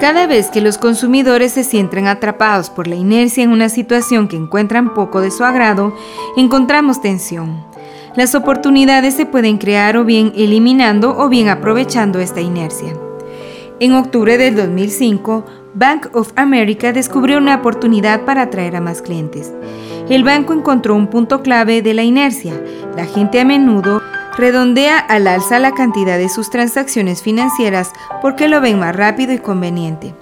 Cada 0.00 0.28
vez 0.28 0.48
que 0.48 0.60
los 0.60 0.78
consumidores 0.78 1.52
se 1.52 1.64
sienten 1.64 2.06
atrapados 2.06 2.70
por 2.70 2.86
la 2.86 2.94
inercia 2.94 3.42
en 3.42 3.50
una 3.50 3.68
situación 3.68 4.28
que 4.28 4.36
encuentran 4.36 4.94
poco 4.94 5.20
de 5.20 5.32
su 5.32 5.42
agrado, 5.42 5.92
encontramos 6.36 7.02
tensión. 7.02 7.64
Las 8.14 8.36
oportunidades 8.36 9.14
se 9.14 9.26
pueden 9.26 9.58
crear 9.58 9.96
o 9.96 10.04
bien 10.04 10.32
eliminando 10.36 11.16
o 11.18 11.28
bien 11.28 11.48
aprovechando 11.48 12.20
esta 12.20 12.40
inercia. 12.40 12.94
En 13.80 13.92
octubre 13.94 14.38
del 14.38 14.54
2005, 14.54 15.44
Bank 15.74 16.08
of 16.14 16.32
America 16.36 16.92
descubrió 16.92 17.38
una 17.38 17.56
oportunidad 17.56 18.24
para 18.24 18.42
atraer 18.42 18.76
a 18.76 18.80
más 18.80 19.02
clientes. 19.02 19.52
El 20.08 20.22
banco 20.22 20.52
encontró 20.52 20.94
un 20.94 21.08
punto 21.08 21.42
clave 21.42 21.82
de 21.82 21.94
la 21.94 22.04
inercia. 22.04 22.54
La 22.96 23.04
gente 23.04 23.40
a 23.40 23.44
menudo 23.44 24.00
redondea 24.38 24.98
al 24.98 25.26
alza 25.26 25.58
la 25.58 25.72
cantidad 25.72 26.16
de 26.16 26.28
sus 26.28 26.48
transacciones 26.48 27.22
financieras 27.22 27.92
porque 28.22 28.48
lo 28.48 28.60
ven 28.60 28.78
más 28.78 28.94
rápido 28.94 29.32
y 29.34 29.38
conveniente. 29.38 30.14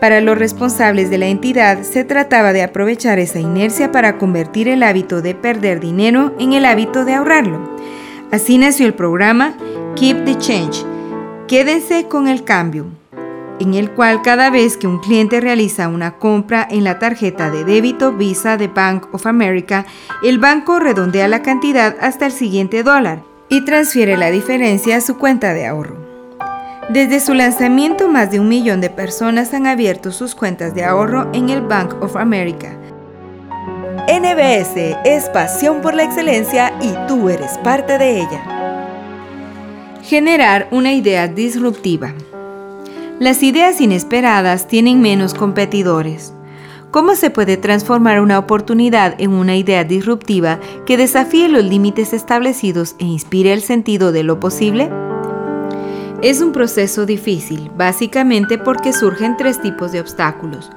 Para 0.00 0.20
los 0.20 0.36
responsables 0.36 1.10
de 1.10 1.18
la 1.18 1.28
entidad 1.28 1.82
se 1.82 2.02
trataba 2.02 2.52
de 2.52 2.64
aprovechar 2.64 3.20
esa 3.20 3.38
inercia 3.38 3.92
para 3.92 4.18
convertir 4.18 4.66
el 4.66 4.82
hábito 4.82 5.22
de 5.22 5.36
perder 5.36 5.78
dinero 5.78 6.34
en 6.40 6.52
el 6.54 6.64
hábito 6.64 7.04
de 7.04 7.14
ahorrarlo. 7.14 7.60
Así 8.32 8.58
nació 8.58 8.86
el 8.86 8.94
programa 8.94 9.54
Keep 9.94 10.24
the 10.24 10.36
Change, 10.38 10.84
Quédense 11.46 12.08
con 12.08 12.26
el 12.26 12.42
cambio, 12.44 12.86
en 13.60 13.74
el 13.74 13.92
cual 13.92 14.22
cada 14.22 14.50
vez 14.50 14.76
que 14.76 14.88
un 14.88 14.98
cliente 14.98 15.40
realiza 15.40 15.86
una 15.86 16.18
compra 16.18 16.66
en 16.68 16.82
la 16.82 16.98
tarjeta 16.98 17.50
de 17.50 17.62
débito 17.64 18.12
Visa 18.12 18.56
de 18.56 18.66
Bank 18.66 19.06
of 19.12 19.26
America, 19.26 19.86
el 20.24 20.38
banco 20.38 20.80
redondea 20.80 21.28
la 21.28 21.42
cantidad 21.42 21.94
hasta 22.00 22.26
el 22.26 22.32
siguiente 22.32 22.82
dólar 22.82 23.31
y 23.52 23.60
transfiere 23.60 24.16
la 24.16 24.30
diferencia 24.30 24.96
a 24.96 25.02
su 25.02 25.18
cuenta 25.18 25.52
de 25.52 25.66
ahorro. 25.66 25.98
Desde 26.88 27.20
su 27.20 27.34
lanzamiento, 27.34 28.08
más 28.08 28.30
de 28.30 28.40
un 28.40 28.48
millón 28.48 28.80
de 28.80 28.88
personas 28.88 29.52
han 29.52 29.66
abierto 29.66 30.10
sus 30.10 30.34
cuentas 30.34 30.74
de 30.74 30.84
ahorro 30.84 31.28
en 31.34 31.50
el 31.50 31.60
Bank 31.60 32.02
of 32.02 32.16
America. 32.16 32.74
NBS 34.08 34.96
es 35.04 35.28
pasión 35.28 35.82
por 35.82 35.92
la 35.92 36.02
excelencia 36.02 36.72
y 36.80 36.94
tú 37.06 37.28
eres 37.28 37.58
parte 37.58 37.98
de 37.98 38.20
ella. 38.20 40.00
Generar 40.02 40.68
una 40.70 40.94
idea 40.94 41.28
disruptiva. 41.28 42.14
Las 43.20 43.42
ideas 43.42 43.82
inesperadas 43.82 44.66
tienen 44.66 45.02
menos 45.02 45.34
competidores. 45.34 46.32
¿Cómo 46.92 47.14
se 47.14 47.30
puede 47.30 47.56
transformar 47.56 48.20
una 48.20 48.38
oportunidad 48.38 49.14
en 49.16 49.30
una 49.30 49.56
idea 49.56 49.82
disruptiva 49.82 50.60
que 50.84 50.98
desafíe 50.98 51.48
los 51.48 51.64
límites 51.64 52.12
establecidos 52.12 52.96
e 52.98 53.06
inspire 53.06 53.54
el 53.54 53.62
sentido 53.62 54.12
de 54.12 54.22
lo 54.22 54.38
posible? 54.38 54.90
Es 56.20 56.42
un 56.42 56.52
proceso 56.52 57.06
difícil, 57.06 57.70
básicamente 57.78 58.58
porque 58.58 58.92
surgen 58.92 59.38
tres 59.38 59.58
tipos 59.62 59.90
de 59.92 60.00
obstáculos. 60.00 60.70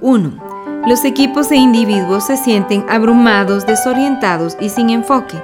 1. 0.00 0.84
Los 0.86 1.04
equipos 1.04 1.50
e 1.50 1.56
individuos 1.56 2.28
se 2.28 2.36
sienten 2.36 2.84
abrumados, 2.88 3.66
desorientados 3.66 4.56
y 4.60 4.68
sin 4.68 4.90
enfoque. 4.90 5.42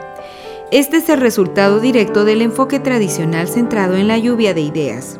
Este 0.70 0.98
es 0.98 1.08
el 1.08 1.20
resultado 1.20 1.80
directo 1.80 2.24
del 2.24 2.42
enfoque 2.42 2.78
tradicional 2.78 3.48
centrado 3.48 3.96
en 3.96 4.06
la 4.06 4.18
lluvia 4.18 4.54
de 4.54 4.60
ideas. 4.60 5.18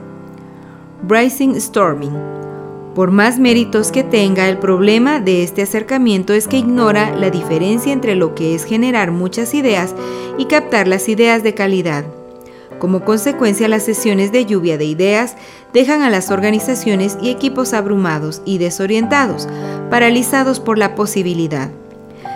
Bracing 1.03 1.61
Storming. 1.61 2.52
Por 2.95 3.11
más 3.11 3.39
méritos 3.39 3.91
que 3.91 4.05
tenga, 4.05 4.51
el 4.51 4.59
problema 4.59 5.19
de 5.19 5.43
este 5.43 5.63
acercamiento 5.63 6.35
es 6.35 6.47
que 6.47 6.59
ignora 6.59 7.17
la 7.17 7.31
diferencia 7.31 7.91
entre 7.91 8.17
lo 8.17 8.35
que 8.35 8.55
es 8.55 8.65
generar 8.65 9.13
muchas 9.13 9.55
ideas 9.55 9.95
y 10.37 10.45
captar 10.45 10.87
las 10.87 11.09
ideas 11.09 11.43
de 11.43 11.55
calidad. 11.55 12.05
Como 12.79 13.03
consecuencia, 13.03 13.67
las 13.67 13.85
sesiones 13.85 14.31
de 14.31 14.45
lluvia 14.45 14.77
de 14.77 14.85
ideas 14.85 15.37
dejan 15.73 16.03
a 16.03 16.11
las 16.11 16.31
organizaciones 16.31 17.17
y 17.23 17.31
equipos 17.31 17.73
abrumados 17.73 18.43
y 18.45 18.59
desorientados, 18.59 19.49
paralizados 19.89 20.61
por 20.61 20.77
la 20.77 20.95
posibilidad. 20.95 21.71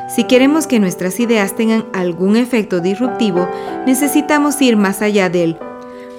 Si 0.08 0.24
queremos 0.24 0.66
que 0.66 0.80
nuestras 0.80 1.20
ideas 1.20 1.54
tengan 1.54 1.84
algún 1.92 2.36
efecto 2.36 2.80
disruptivo, 2.80 3.46
necesitamos 3.86 4.62
ir 4.62 4.78
más 4.78 5.02
allá 5.02 5.28
del 5.28 5.58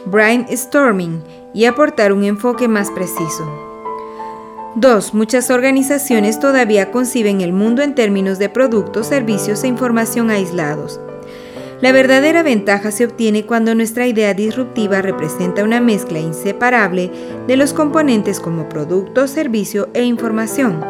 brainstorming 0.06 1.24
y 1.56 1.66
aportar 1.66 2.14
un 2.14 2.24
enfoque 2.24 2.68
más 2.68 2.92
preciso. 2.92 3.67
2. 4.76 5.14
Muchas 5.14 5.50
organizaciones 5.50 6.40
todavía 6.40 6.92
conciben 6.92 7.42
el 7.42 7.54
mundo 7.54 7.82
en 7.82 7.96
términos 7.96 8.38
de 8.38 8.50
productos, 8.50 9.08
servicios 9.08 9.64
e 9.64 9.68
información 9.68 10.30
aislados. 10.30 11.00
La 11.82 11.92
verdadera 11.92 12.42
ventaja 12.42 12.92
se 12.92 13.06
obtiene 13.06 13.46
cuando 13.46 13.76
nuestra 13.76 14.08
idea 14.08 14.34
disruptiva 14.34 15.02
representa 15.02 15.64
una 15.64 15.80
mezcla 15.80 16.20
inseparable 16.20 17.12
de 17.48 17.56
los 17.56 17.74
componentes 17.74 18.40
como 18.40 18.68
producto, 18.68 19.28
servicio 19.28 19.90
e 19.94 20.04
información. 20.04 20.84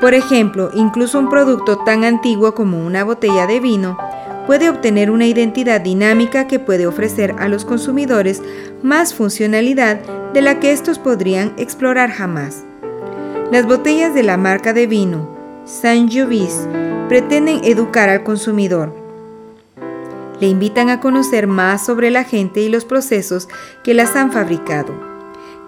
Por 0.00 0.14
ejemplo, 0.14 0.70
incluso 0.74 1.18
un 1.18 1.28
producto 1.28 1.78
tan 1.78 2.04
antiguo 2.04 2.54
como 2.54 2.84
una 2.86 3.02
botella 3.02 3.48
de 3.48 3.58
vino 3.58 3.98
puede 4.46 4.70
obtener 4.70 5.10
una 5.10 5.26
identidad 5.26 5.80
dinámica 5.80 6.46
que 6.46 6.60
puede 6.60 6.86
ofrecer 6.86 7.34
a 7.38 7.48
los 7.48 7.64
consumidores 7.64 8.40
más 8.82 9.14
funcionalidad 9.14 9.98
de 10.32 10.42
la 10.42 10.60
que 10.60 10.72
estos 10.72 11.00
podrían 11.00 11.52
explorar 11.58 12.10
jamás. 12.10 12.67
Las 13.50 13.64
botellas 13.64 14.12
de 14.12 14.22
la 14.22 14.36
marca 14.36 14.74
de 14.74 14.86
vino 14.86 15.26
Saint-Jovis 15.64 16.68
pretenden 17.08 17.64
educar 17.64 18.10
al 18.10 18.22
consumidor. 18.22 18.94
Le 20.38 20.48
invitan 20.48 20.90
a 20.90 21.00
conocer 21.00 21.46
más 21.46 21.86
sobre 21.86 22.10
la 22.10 22.24
gente 22.24 22.60
y 22.60 22.68
los 22.68 22.84
procesos 22.84 23.48
que 23.82 23.94
las 23.94 24.16
han 24.16 24.32
fabricado. 24.32 24.92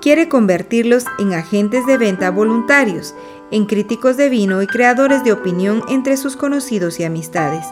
Quiere 0.02 0.28
convertirlos 0.28 1.06
en 1.18 1.32
agentes 1.32 1.86
de 1.86 1.96
venta 1.96 2.30
voluntarios 2.30 3.14
en 3.50 3.64
críticos 3.64 4.18
de 4.18 4.28
vino 4.28 4.60
y 4.60 4.66
creadores 4.66 5.24
de 5.24 5.32
opinión 5.32 5.82
entre 5.88 6.18
sus 6.18 6.36
conocidos 6.36 7.00
y 7.00 7.04
amistades. 7.04 7.64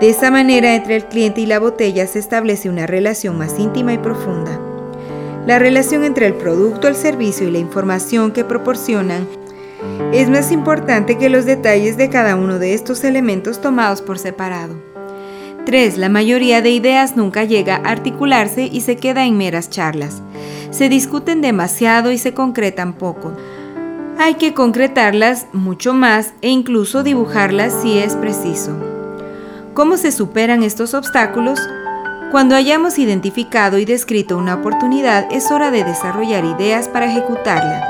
De 0.00 0.10
esa 0.10 0.32
manera, 0.32 0.74
entre 0.74 0.96
el 0.96 1.04
cliente 1.04 1.40
y 1.40 1.46
la 1.46 1.60
botella 1.60 2.08
se 2.08 2.18
establece 2.18 2.68
una 2.68 2.88
relación 2.88 3.38
más 3.38 3.60
íntima 3.60 3.92
y 3.92 3.98
profunda. 3.98 4.75
La 5.46 5.58
relación 5.58 6.04
entre 6.04 6.26
el 6.26 6.34
producto, 6.34 6.88
el 6.88 6.96
servicio 6.96 7.48
y 7.48 7.52
la 7.52 7.58
información 7.58 8.32
que 8.32 8.44
proporcionan 8.44 9.26
es 10.12 10.28
más 10.28 10.52
importante 10.52 11.16
que 11.16 11.30
los 11.30 11.44
detalles 11.44 11.96
de 11.96 12.10
cada 12.10 12.36
uno 12.36 12.58
de 12.58 12.74
estos 12.74 13.04
elementos 13.04 13.60
tomados 13.60 14.02
por 14.02 14.18
separado. 14.18 14.74
3. 15.64 15.98
La 15.98 16.08
mayoría 16.08 16.62
de 16.62 16.70
ideas 16.70 17.16
nunca 17.16 17.44
llega 17.44 17.76
a 17.76 17.90
articularse 17.90 18.68
y 18.70 18.82
se 18.82 18.96
queda 18.96 19.24
en 19.24 19.38
meras 19.38 19.70
charlas. 19.70 20.22
Se 20.70 20.88
discuten 20.88 21.40
demasiado 21.40 22.12
y 22.12 22.18
se 22.18 22.34
concretan 22.34 22.92
poco 22.92 23.32
hay 24.18 24.36
que 24.36 24.54
concretarlas 24.54 25.46
mucho 25.52 25.92
más 25.92 26.32
e 26.40 26.48
incluso 26.48 27.02
dibujarlas 27.02 27.72
si 27.82 27.98
es 27.98 28.16
preciso. 28.16 28.72
¿Cómo 29.74 29.98
se 29.98 30.10
superan 30.10 30.62
estos 30.62 30.94
obstáculos? 30.94 31.60
Cuando 32.30 32.56
hayamos 32.56 32.98
identificado 32.98 33.78
y 33.78 33.84
descrito 33.84 34.36
una 34.36 34.54
oportunidad, 34.54 35.28
es 35.30 35.50
hora 35.50 35.70
de 35.70 35.84
desarrollar 35.84 36.44
ideas 36.44 36.88
para 36.88 37.06
ejecutarla. 37.06 37.82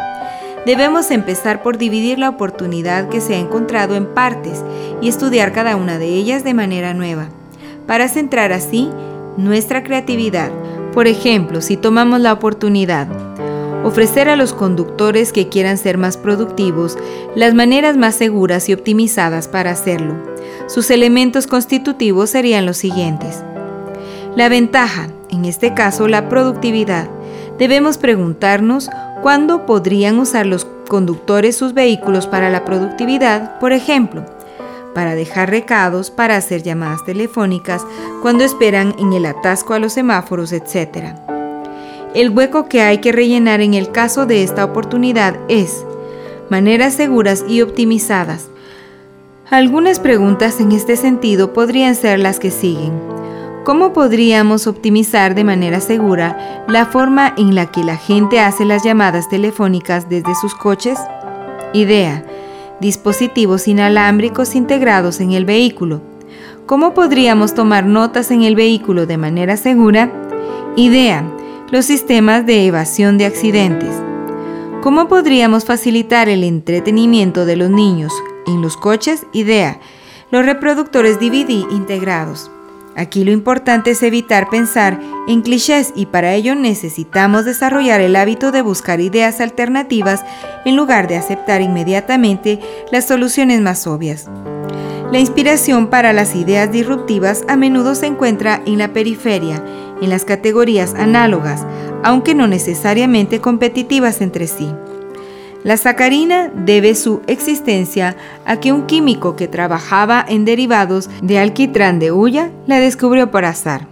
Debemos 0.66 1.10
empezar 1.10 1.62
por 1.62 1.78
dividir 1.78 2.18
la 2.18 2.28
oportunidad 2.28 3.08
que 3.08 3.20
se 3.20 3.34
ha 3.34 3.38
encontrado 3.38 3.94
en 3.94 4.06
partes 4.06 4.62
y 5.00 5.08
estudiar 5.08 5.52
cada 5.52 5.76
una 5.76 5.98
de 5.98 6.08
ellas 6.08 6.44
de 6.44 6.54
manera 6.54 6.92
nueva, 6.92 7.28
para 7.86 8.08
centrar 8.08 8.52
así 8.52 8.90
nuestra 9.38 9.82
creatividad. 9.82 10.50
Por 10.92 11.06
ejemplo, 11.06 11.60
si 11.62 11.76
tomamos 11.76 12.20
la 12.20 12.32
oportunidad 12.32 13.08
ofrecer 13.84 14.28
a 14.28 14.34
los 14.34 14.52
conductores 14.52 15.32
que 15.32 15.48
quieran 15.48 15.78
ser 15.78 15.96
más 15.96 16.16
productivos 16.16 16.98
las 17.36 17.54
maneras 17.54 17.96
más 17.96 18.16
seguras 18.16 18.68
y 18.68 18.72
optimizadas 18.72 19.46
para 19.46 19.70
hacerlo. 19.70 20.14
Sus 20.66 20.90
elementos 20.90 21.46
constitutivos 21.46 22.30
serían 22.30 22.66
los 22.66 22.78
siguientes. 22.78 23.44
La 24.36 24.50
ventaja, 24.50 25.08
en 25.30 25.46
este 25.46 25.72
caso 25.72 26.08
la 26.08 26.28
productividad. 26.28 27.08
Debemos 27.58 27.96
preguntarnos 27.96 28.90
cuándo 29.22 29.64
podrían 29.64 30.18
usar 30.18 30.44
los 30.44 30.66
conductores 30.88 31.56
sus 31.56 31.72
vehículos 31.72 32.26
para 32.26 32.50
la 32.50 32.62
productividad, 32.66 33.58
por 33.60 33.72
ejemplo, 33.72 34.26
para 34.94 35.14
dejar 35.14 35.48
recados, 35.48 36.10
para 36.10 36.36
hacer 36.36 36.62
llamadas 36.62 37.02
telefónicas, 37.06 37.86
cuando 38.20 38.44
esperan 38.44 38.94
en 38.98 39.14
el 39.14 39.24
atasco 39.24 39.72
a 39.72 39.78
los 39.78 39.94
semáforos, 39.94 40.52
etc. 40.52 41.14
El 42.14 42.28
hueco 42.28 42.68
que 42.68 42.82
hay 42.82 42.98
que 42.98 43.12
rellenar 43.12 43.62
en 43.62 43.72
el 43.72 43.90
caso 43.90 44.26
de 44.26 44.42
esta 44.42 44.66
oportunidad 44.66 45.38
es 45.48 45.82
maneras 46.50 46.92
seguras 46.92 47.42
y 47.48 47.62
optimizadas. 47.62 48.48
Algunas 49.48 49.98
preguntas 49.98 50.60
en 50.60 50.72
este 50.72 50.96
sentido 50.96 51.54
podrían 51.54 51.94
ser 51.94 52.18
las 52.18 52.38
que 52.38 52.50
siguen. 52.50 53.16
¿Cómo 53.66 53.92
podríamos 53.92 54.68
optimizar 54.68 55.34
de 55.34 55.42
manera 55.42 55.80
segura 55.80 56.64
la 56.68 56.86
forma 56.86 57.34
en 57.36 57.56
la 57.56 57.66
que 57.72 57.82
la 57.82 57.96
gente 57.96 58.38
hace 58.38 58.64
las 58.64 58.84
llamadas 58.84 59.28
telefónicas 59.28 60.08
desde 60.08 60.36
sus 60.36 60.54
coches? 60.54 60.96
Idea. 61.72 62.24
Dispositivos 62.80 63.66
inalámbricos 63.66 64.54
integrados 64.54 65.18
en 65.18 65.32
el 65.32 65.44
vehículo. 65.44 66.00
¿Cómo 66.66 66.94
podríamos 66.94 67.54
tomar 67.54 67.86
notas 67.86 68.30
en 68.30 68.42
el 68.42 68.54
vehículo 68.54 69.04
de 69.04 69.16
manera 69.16 69.56
segura? 69.56 70.12
Idea. 70.76 71.28
Los 71.72 71.86
sistemas 71.86 72.46
de 72.46 72.66
evasión 72.66 73.18
de 73.18 73.26
accidentes. 73.26 74.00
¿Cómo 74.80 75.08
podríamos 75.08 75.64
facilitar 75.64 76.28
el 76.28 76.44
entretenimiento 76.44 77.44
de 77.44 77.56
los 77.56 77.70
niños 77.70 78.12
en 78.46 78.62
los 78.62 78.76
coches? 78.76 79.26
Idea. 79.32 79.80
Los 80.30 80.46
reproductores 80.46 81.18
DVD 81.18 81.68
integrados. 81.72 82.52
Aquí 82.96 83.24
lo 83.24 83.30
importante 83.30 83.90
es 83.90 84.02
evitar 84.02 84.48
pensar 84.48 84.98
en 85.28 85.42
clichés 85.42 85.92
y 85.94 86.06
para 86.06 86.32
ello 86.32 86.54
necesitamos 86.54 87.44
desarrollar 87.44 88.00
el 88.00 88.16
hábito 88.16 88.52
de 88.52 88.62
buscar 88.62 89.00
ideas 89.00 89.42
alternativas 89.42 90.24
en 90.64 90.76
lugar 90.76 91.06
de 91.06 91.16
aceptar 91.16 91.60
inmediatamente 91.60 92.58
las 92.90 93.06
soluciones 93.06 93.60
más 93.60 93.86
obvias. 93.86 94.30
La 95.12 95.18
inspiración 95.18 95.88
para 95.88 96.12
las 96.12 96.34
ideas 96.34 96.72
disruptivas 96.72 97.44
a 97.48 97.56
menudo 97.56 97.94
se 97.94 98.06
encuentra 98.06 98.62
en 98.66 98.78
la 98.78 98.92
periferia, 98.92 99.62
en 100.00 100.08
las 100.08 100.24
categorías 100.24 100.94
análogas, 100.94 101.64
aunque 102.02 102.34
no 102.34 102.48
necesariamente 102.48 103.40
competitivas 103.40 104.20
entre 104.20 104.46
sí. 104.46 104.68
La 105.66 105.76
sacarina 105.76 106.48
debe 106.54 106.94
su 106.94 107.22
existencia 107.26 108.14
a 108.44 108.60
que 108.60 108.72
un 108.72 108.86
químico 108.86 109.34
que 109.34 109.48
trabajaba 109.48 110.24
en 110.28 110.44
derivados 110.44 111.10
de 111.22 111.40
alquitrán 111.40 111.98
de 111.98 112.12
hulla 112.12 112.50
la 112.68 112.78
descubrió 112.78 113.32
por 113.32 113.44
azar. 113.44 113.88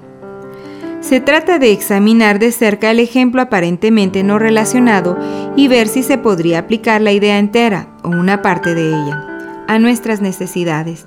Se 1.01 1.19
trata 1.19 1.59
de 1.59 1.73
examinar 1.73 2.39
de 2.39 2.53
cerca 2.53 2.93
el 2.93 3.01
ejemplo 3.01 3.43
aparentemente 3.43 4.23
no 4.23 4.39
relacionado 4.39 5.19
y 5.57 5.67
ver 5.67 5.89
si 5.89 6.05
se 6.05 6.17
podría 6.17 6.61
aplicar 6.61 7.01
la 7.01 7.11
idea 7.11 7.41
entera 7.41 7.89
o 8.05 8.09
una 8.09 8.41
parte 8.41 8.77
de 8.77 8.91
ella 8.91 9.27
a 9.67 9.81
nuestras 9.81 10.21
necesidades. 10.21 11.07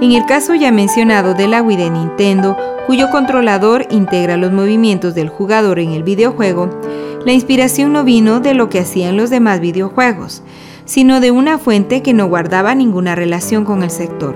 En 0.00 0.10
el 0.10 0.26
caso 0.26 0.56
ya 0.56 0.72
mencionado 0.72 1.34
del 1.34 1.54
Wii 1.54 1.76
de 1.76 1.90
Nintendo, 1.90 2.56
cuyo 2.88 3.10
controlador 3.10 3.86
integra 3.90 4.36
los 4.36 4.50
movimientos 4.50 5.14
del 5.14 5.28
jugador 5.28 5.78
en 5.78 5.92
el 5.92 6.02
videojuego, 6.02 6.80
la 7.24 7.32
inspiración 7.32 7.92
no 7.92 8.04
vino 8.04 8.40
de 8.40 8.54
lo 8.54 8.68
que 8.68 8.80
hacían 8.80 9.16
los 9.16 9.30
demás 9.30 9.60
videojuegos, 9.60 10.42
sino 10.84 11.20
de 11.20 11.30
una 11.30 11.58
fuente 11.58 12.02
que 12.02 12.14
no 12.14 12.26
guardaba 12.26 12.74
ninguna 12.74 13.14
relación 13.14 13.64
con 13.64 13.82
el 13.82 13.90
sector. 13.90 14.34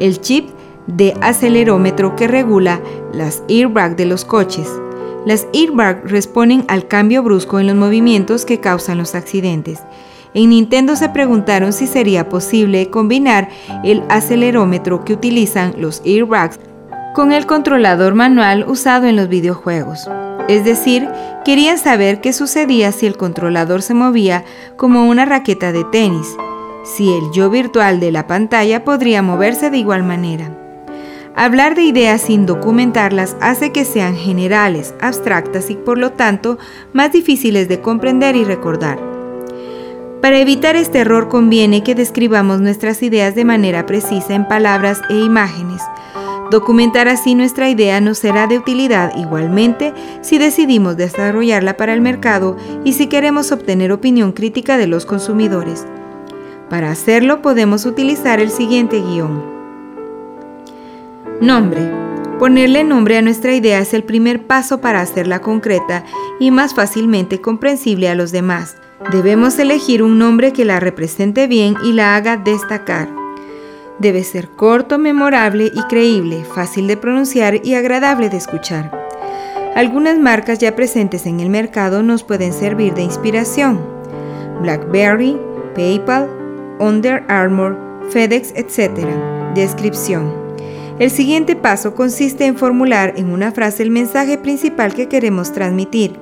El 0.00 0.20
chip 0.20 0.48
de 0.86 1.14
acelerómetro 1.20 2.16
que 2.16 2.26
regula 2.26 2.80
las 3.12 3.42
airbags 3.48 3.96
de 3.96 4.06
los 4.06 4.24
coches. 4.24 4.68
Las 5.26 5.46
airbags 5.54 6.10
responden 6.10 6.64
al 6.66 6.88
cambio 6.88 7.22
brusco 7.22 7.60
en 7.60 7.68
los 7.68 7.76
movimientos 7.76 8.44
que 8.44 8.58
causan 8.58 8.98
los 8.98 9.14
accidentes. 9.14 9.80
En 10.34 10.50
Nintendo 10.50 10.96
se 10.96 11.10
preguntaron 11.10 11.72
si 11.72 11.86
sería 11.86 12.28
posible 12.28 12.88
combinar 12.88 13.50
el 13.84 14.02
acelerómetro 14.08 15.04
que 15.04 15.12
utilizan 15.12 15.74
los 15.78 16.02
airbags 16.04 16.58
con 17.12 17.32
el 17.32 17.46
controlador 17.46 18.14
manual 18.14 18.64
usado 18.66 19.06
en 19.06 19.16
los 19.16 19.28
videojuegos. 19.28 20.08
Es 20.48 20.64
decir, 20.64 21.08
querían 21.44 21.78
saber 21.78 22.20
qué 22.20 22.32
sucedía 22.32 22.92
si 22.92 23.06
el 23.06 23.16
controlador 23.16 23.82
se 23.82 23.94
movía 23.94 24.44
como 24.76 25.08
una 25.08 25.24
raqueta 25.24 25.72
de 25.72 25.84
tenis, 25.84 26.26
si 26.84 27.12
el 27.12 27.30
yo 27.32 27.50
virtual 27.50 28.00
de 28.00 28.12
la 28.12 28.26
pantalla 28.26 28.84
podría 28.84 29.22
moverse 29.22 29.70
de 29.70 29.78
igual 29.78 30.02
manera. 30.02 30.50
Hablar 31.34 31.74
de 31.74 31.82
ideas 31.82 32.22
sin 32.22 32.44
documentarlas 32.44 33.36
hace 33.40 33.72
que 33.72 33.84
sean 33.84 34.16
generales, 34.16 34.94
abstractas 35.00 35.70
y 35.70 35.76
por 35.76 35.96
lo 35.96 36.12
tanto 36.12 36.58
más 36.92 37.12
difíciles 37.12 37.68
de 37.68 37.80
comprender 37.80 38.36
y 38.36 38.44
recordar. 38.44 38.98
Para 40.20 40.38
evitar 40.38 40.76
este 40.76 41.00
error 41.00 41.28
conviene 41.28 41.82
que 41.82 41.94
describamos 41.94 42.60
nuestras 42.60 43.02
ideas 43.02 43.34
de 43.34 43.44
manera 43.44 43.86
precisa 43.86 44.34
en 44.34 44.46
palabras 44.46 45.00
e 45.08 45.14
imágenes, 45.14 45.82
Documentar 46.52 47.08
así 47.08 47.34
nuestra 47.34 47.70
idea 47.70 47.98
nos 48.02 48.18
será 48.18 48.46
de 48.46 48.58
utilidad 48.58 49.16
igualmente 49.16 49.94
si 50.20 50.36
decidimos 50.36 50.98
desarrollarla 50.98 51.78
para 51.78 51.94
el 51.94 52.02
mercado 52.02 52.58
y 52.84 52.92
si 52.92 53.06
queremos 53.06 53.52
obtener 53.52 53.90
opinión 53.90 54.32
crítica 54.32 54.76
de 54.76 54.86
los 54.86 55.06
consumidores. 55.06 55.86
Para 56.68 56.90
hacerlo 56.90 57.40
podemos 57.40 57.86
utilizar 57.86 58.38
el 58.38 58.50
siguiente 58.50 59.00
guion. 59.00 59.42
Nombre. 61.40 61.90
Ponerle 62.38 62.84
nombre 62.84 63.16
a 63.16 63.22
nuestra 63.22 63.54
idea 63.54 63.78
es 63.78 63.94
el 63.94 64.04
primer 64.04 64.46
paso 64.46 64.82
para 64.82 65.00
hacerla 65.00 65.40
concreta 65.40 66.04
y 66.38 66.50
más 66.50 66.74
fácilmente 66.74 67.40
comprensible 67.40 68.10
a 68.10 68.14
los 68.14 68.30
demás. 68.30 68.76
Debemos 69.10 69.58
elegir 69.58 70.02
un 70.02 70.18
nombre 70.18 70.52
que 70.52 70.66
la 70.66 70.80
represente 70.80 71.46
bien 71.46 71.76
y 71.82 71.94
la 71.94 72.14
haga 72.14 72.36
destacar. 72.36 73.21
Debe 74.02 74.24
ser 74.24 74.48
corto, 74.48 74.98
memorable 74.98 75.70
y 75.72 75.80
creíble, 75.82 76.44
fácil 76.56 76.88
de 76.88 76.96
pronunciar 76.96 77.64
y 77.64 77.74
agradable 77.74 78.30
de 78.30 78.36
escuchar. 78.36 78.90
Algunas 79.76 80.18
marcas 80.18 80.58
ya 80.58 80.74
presentes 80.74 81.24
en 81.24 81.38
el 81.38 81.48
mercado 81.50 82.02
nos 82.02 82.24
pueden 82.24 82.52
servir 82.52 82.94
de 82.94 83.02
inspiración. 83.02 83.80
BlackBerry, 84.60 85.38
PayPal, 85.76 86.28
Under 86.80 87.22
Armour, 87.28 87.78
FedEx, 88.10 88.52
etc. 88.56 89.06
Descripción. 89.54 90.34
El 90.98 91.12
siguiente 91.12 91.54
paso 91.54 91.94
consiste 91.94 92.46
en 92.46 92.56
formular 92.56 93.14
en 93.16 93.30
una 93.30 93.52
frase 93.52 93.84
el 93.84 93.90
mensaje 93.90 94.36
principal 94.36 94.94
que 94.94 95.06
queremos 95.06 95.52
transmitir. 95.52 96.16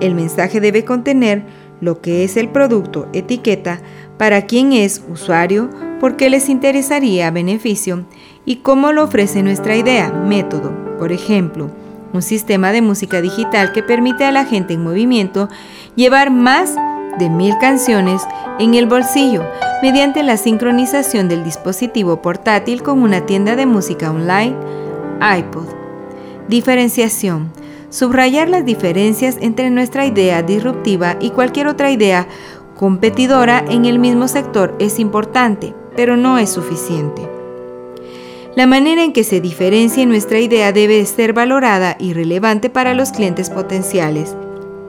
El 0.00 0.14
mensaje 0.14 0.58
debe 0.58 0.86
contener 0.86 1.44
lo 1.82 2.00
que 2.00 2.24
es 2.24 2.38
el 2.38 2.48
producto, 2.48 3.08
etiqueta, 3.12 3.82
para 4.16 4.46
quién 4.46 4.72
es 4.72 5.02
usuario, 5.10 5.68
por 6.04 6.16
qué 6.16 6.28
les 6.28 6.50
interesaría 6.50 7.30
beneficio 7.30 8.04
y 8.44 8.56
cómo 8.56 8.92
lo 8.92 9.04
ofrece 9.04 9.42
nuestra 9.42 9.74
idea, 9.74 10.12
método. 10.12 10.70
Por 10.98 11.12
ejemplo, 11.12 11.70
un 12.12 12.20
sistema 12.20 12.72
de 12.72 12.82
música 12.82 13.22
digital 13.22 13.72
que 13.72 13.82
permite 13.82 14.26
a 14.26 14.30
la 14.30 14.44
gente 14.44 14.74
en 14.74 14.84
movimiento 14.84 15.48
llevar 15.96 16.30
más 16.30 16.74
de 17.18 17.30
mil 17.30 17.54
canciones 17.58 18.20
en 18.58 18.74
el 18.74 18.84
bolsillo 18.84 19.44
mediante 19.80 20.22
la 20.22 20.36
sincronización 20.36 21.26
del 21.30 21.42
dispositivo 21.42 22.20
portátil 22.20 22.82
con 22.82 23.00
una 23.00 23.24
tienda 23.24 23.56
de 23.56 23.64
música 23.64 24.10
online, 24.10 24.54
iPod. 25.38 25.68
Diferenciación. 26.50 27.50
Subrayar 27.88 28.50
las 28.50 28.66
diferencias 28.66 29.38
entre 29.40 29.70
nuestra 29.70 30.04
idea 30.04 30.42
disruptiva 30.42 31.16
y 31.18 31.30
cualquier 31.30 31.66
otra 31.66 31.90
idea 31.90 32.28
competidora 32.76 33.64
en 33.70 33.86
el 33.86 33.98
mismo 33.98 34.28
sector 34.28 34.74
es 34.78 34.98
importante, 34.98 35.72
pero 35.96 36.16
no 36.16 36.38
es 36.38 36.50
suficiente. 36.50 37.22
La 38.56 38.66
manera 38.66 39.02
en 39.02 39.12
que 39.12 39.24
se 39.24 39.40
diferencia 39.40 40.06
nuestra 40.06 40.38
idea 40.38 40.72
debe 40.72 41.04
ser 41.06 41.32
valorada 41.32 41.96
y 41.98 42.12
relevante 42.12 42.70
para 42.70 42.94
los 42.94 43.10
clientes 43.10 43.50
potenciales. 43.50 44.36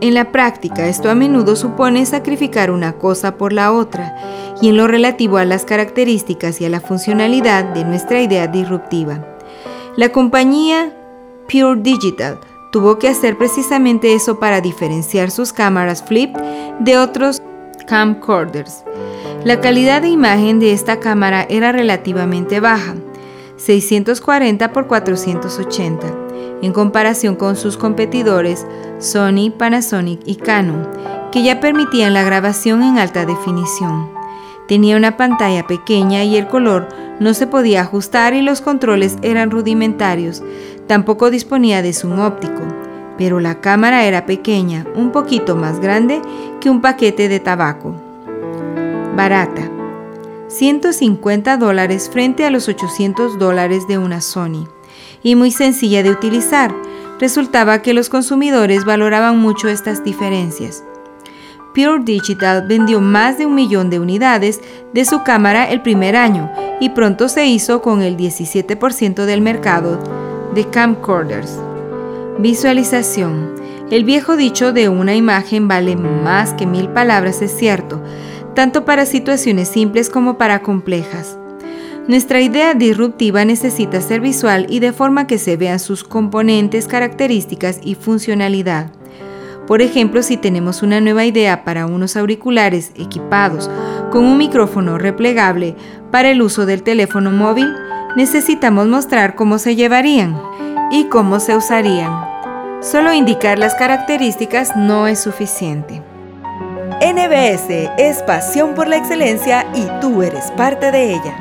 En 0.01 0.13
la 0.13 0.31
práctica, 0.31 0.87
esto 0.87 1.09
a 1.09 1.15
menudo 1.15 1.55
supone 1.55 2.05
sacrificar 2.05 2.69
una 2.69 2.93
cosa 2.93 3.37
por 3.37 3.53
la 3.53 3.71
otra, 3.71 4.15
y 4.61 4.69
en 4.69 4.77
lo 4.77 4.87
relativo 4.87 5.37
a 5.37 5.45
las 5.45 5.65
características 5.65 6.61
y 6.61 6.65
a 6.65 6.69
la 6.69 6.79
funcionalidad 6.79 7.73
de 7.73 7.85
nuestra 7.85 8.21
idea 8.21 8.47
disruptiva. 8.47 9.25
La 9.95 10.09
compañía 10.09 10.93
Pure 11.47 11.81
Digital 11.81 12.39
tuvo 12.71 12.99
que 12.99 13.07
hacer 13.07 13.37
precisamente 13.37 14.13
eso 14.13 14.39
para 14.39 14.61
diferenciar 14.61 15.31
sus 15.31 15.53
cámaras 15.53 16.03
flip 16.03 16.35
de 16.79 16.97
otros 16.97 17.41
camcorders. 17.87 18.83
La 19.45 19.61
calidad 19.61 20.01
de 20.01 20.07
imagen 20.07 20.59
de 20.59 20.71
esta 20.71 20.99
cámara 20.99 21.45
era 21.47 21.71
relativamente 21.71 22.59
baja, 22.59 22.95
640 23.57 24.65
x 24.65 24.83
480, 24.87 26.07
en 26.63 26.73
comparación 26.73 27.35
con 27.35 27.55
sus 27.55 27.77
competidores 27.77 28.65
Sony, 28.97 29.51
Panasonic 29.55 30.19
y 30.25 30.37
Canon, 30.37 30.89
que 31.31 31.43
ya 31.43 31.59
permitían 31.59 32.15
la 32.15 32.23
grabación 32.23 32.81
en 32.81 32.97
alta 32.97 33.27
definición. 33.27 34.09
Tenía 34.67 34.97
una 34.97 35.15
pantalla 35.15 35.67
pequeña 35.67 36.23
y 36.23 36.37
el 36.37 36.47
color 36.47 36.89
no 37.19 37.35
se 37.35 37.45
podía 37.45 37.81
ajustar 37.81 38.33
y 38.33 38.41
los 38.41 38.61
controles 38.61 39.17
eran 39.21 39.51
rudimentarios. 39.51 40.41
Tampoco 40.87 41.29
disponía 41.29 41.83
de 41.83 41.93
zoom 41.93 42.19
óptico 42.19 42.63
pero 43.17 43.39
la 43.39 43.61
cámara 43.61 44.03
era 44.03 44.25
pequeña, 44.25 44.85
un 44.93 45.11
poquito 45.11 45.55
más 45.55 45.79
grande 45.79 46.21
que 46.59 46.69
un 46.69 46.81
paquete 46.81 47.29
de 47.29 47.39
tabaco. 47.39 48.04
Barata. 49.15 49.71
150 50.49 51.55
dólares 51.55 52.09
frente 52.11 52.45
a 52.45 52.49
los 52.49 52.67
800 52.67 53.39
dólares 53.39 53.87
de 53.87 53.97
una 53.97 54.19
Sony. 54.19 54.67
Y 55.23 55.35
muy 55.35 55.51
sencilla 55.51 56.03
de 56.03 56.11
utilizar. 56.11 56.75
Resultaba 57.17 57.81
que 57.81 57.93
los 57.93 58.09
consumidores 58.09 58.83
valoraban 58.83 59.39
mucho 59.39 59.69
estas 59.69 60.03
diferencias. 60.03 60.83
Pure 61.73 62.03
Digital 62.03 62.67
vendió 62.67 62.99
más 62.99 63.37
de 63.37 63.45
un 63.45 63.55
millón 63.55 63.89
de 63.89 63.99
unidades 63.99 64.59
de 64.93 65.05
su 65.05 65.23
cámara 65.23 65.69
el 65.69 65.81
primer 65.81 66.17
año 66.17 66.51
y 66.81 66.89
pronto 66.89 67.29
se 67.29 67.45
hizo 67.45 67.81
con 67.81 68.01
el 68.01 68.17
17% 68.17 69.25
del 69.25 69.39
mercado 69.39 69.97
de 70.53 70.69
camcorders. 70.69 71.57
Visualización. 72.39 73.55
El 73.91 74.03
viejo 74.03 74.35
dicho 74.35 74.73
de 74.73 74.89
una 74.89 75.15
imagen 75.15 75.67
vale 75.67 75.95
más 75.95 76.53
que 76.53 76.65
mil 76.65 76.89
palabras 76.89 77.41
es 77.41 77.55
cierto, 77.55 78.01
tanto 78.55 78.85
para 78.85 79.05
situaciones 79.05 79.67
simples 79.67 80.09
como 80.09 80.37
para 80.37 80.61
complejas. 80.61 81.37
Nuestra 82.07 82.39
idea 82.39 82.73
disruptiva 82.73 83.45
necesita 83.45 83.99
ser 83.99 84.21
visual 84.21 84.67
y 84.69 84.79
de 84.79 84.93
forma 84.93 85.27
que 85.27 85.37
se 85.37 85.57
vean 85.57 85.79
sus 85.79 86.03
componentes, 86.03 86.87
características 86.87 87.79
y 87.83 87.95
funcionalidad. 87.95 88.91
Por 89.67 89.81
ejemplo, 89.81 90.21
si 90.21 90.37
tenemos 90.37 90.83
una 90.83 91.01
nueva 91.01 91.25
idea 91.25 91.63
para 91.63 91.87
unos 91.87 92.15
auriculares 92.15 92.91
equipados 92.95 93.69
con 94.11 94.23
un 94.23 94.37
micrófono 94.37 94.99
replegable 94.99 95.75
para 96.11 96.29
el 96.29 96.41
uso 96.43 96.67
del 96.67 96.83
teléfono 96.83 97.31
móvil, 97.31 97.73
necesitamos 98.15 98.87
mostrar 98.87 99.35
cómo 99.35 99.57
se 99.57 99.75
llevarían 99.75 100.39
y 100.91 101.05
cómo 101.05 101.39
se 101.39 101.57
usarían. 101.57 102.13
Solo 102.81 103.13
indicar 103.13 103.57
las 103.57 103.73
características 103.73 104.75
no 104.75 105.07
es 105.07 105.19
suficiente. 105.19 106.03
NBS 107.01 107.91
es 107.97 108.23
pasión 108.23 108.73
por 108.73 108.87
la 108.87 108.95
excelencia 108.95 109.67
y 109.75 109.85
tú 109.99 110.23
eres 110.23 110.49
parte 110.51 110.93
de 110.93 111.11
ella. 111.11 111.35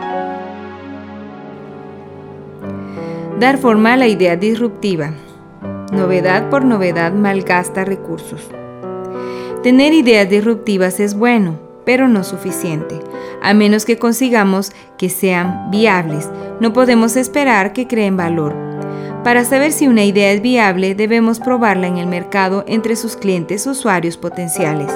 Dar 3.38 3.58
forma 3.58 3.92
a 3.92 3.96
la 3.96 4.08
idea 4.08 4.34
disruptiva. 4.34 5.12
Novedad 5.92 6.50
por 6.50 6.64
novedad 6.64 7.12
malgasta 7.12 7.84
recursos. 7.84 8.50
Tener 9.62 9.92
ideas 9.92 10.28
disruptivas 10.28 10.98
es 10.98 11.14
bueno, 11.14 11.60
pero 11.84 12.08
no 12.08 12.24
suficiente. 12.24 12.98
A 13.40 13.54
menos 13.54 13.84
que 13.84 13.96
consigamos 13.96 14.72
que 14.98 15.08
sean 15.08 15.70
viables, 15.70 16.28
no 16.58 16.72
podemos 16.72 17.16
esperar 17.16 17.72
que 17.72 17.86
creen 17.86 18.16
valor. 18.16 18.56
Para 19.22 19.44
saber 19.44 19.70
si 19.70 19.86
una 19.86 20.02
idea 20.02 20.32
es 20.32 20.42
viable, 20.42 20.96
debemos 20.96 21.38
probarla 21.38 21.86
en 21.86 21.98
el 21.98 22.08
mercado 22.08 22.64
entre 22.66 22.96
sus 22.96 23.16
clientes 23.16 23.66
usuarios 23.68 24.16
potenciales. 24.16 24.92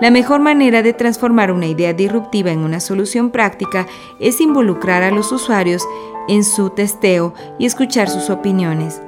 La 0.00 0.12
mejor 0.12 0.40
manera 0.40 0.82
de 0.82 0.92
transformar 0.92 1.50
una 1.50 1.66
idea 1.66 1.92
disruptiva 1.92 2.52
en 2.52 2.60
una 2.60 2.78
solución 2.78 3.30
práctica 3.30 3.86
es 4.20 4.40
involucrar 4.40 5.02
a 5.02 5.10
los 5.10 5.32
usuarios 5.32 5.82
en 6.28 6.44
su 6.44 6.70
testeo 6.70 7.34
y 7.58 7.66
escuchar 7.66 8.08
sus 8.08 8.30
opiniones. 8.30 9.00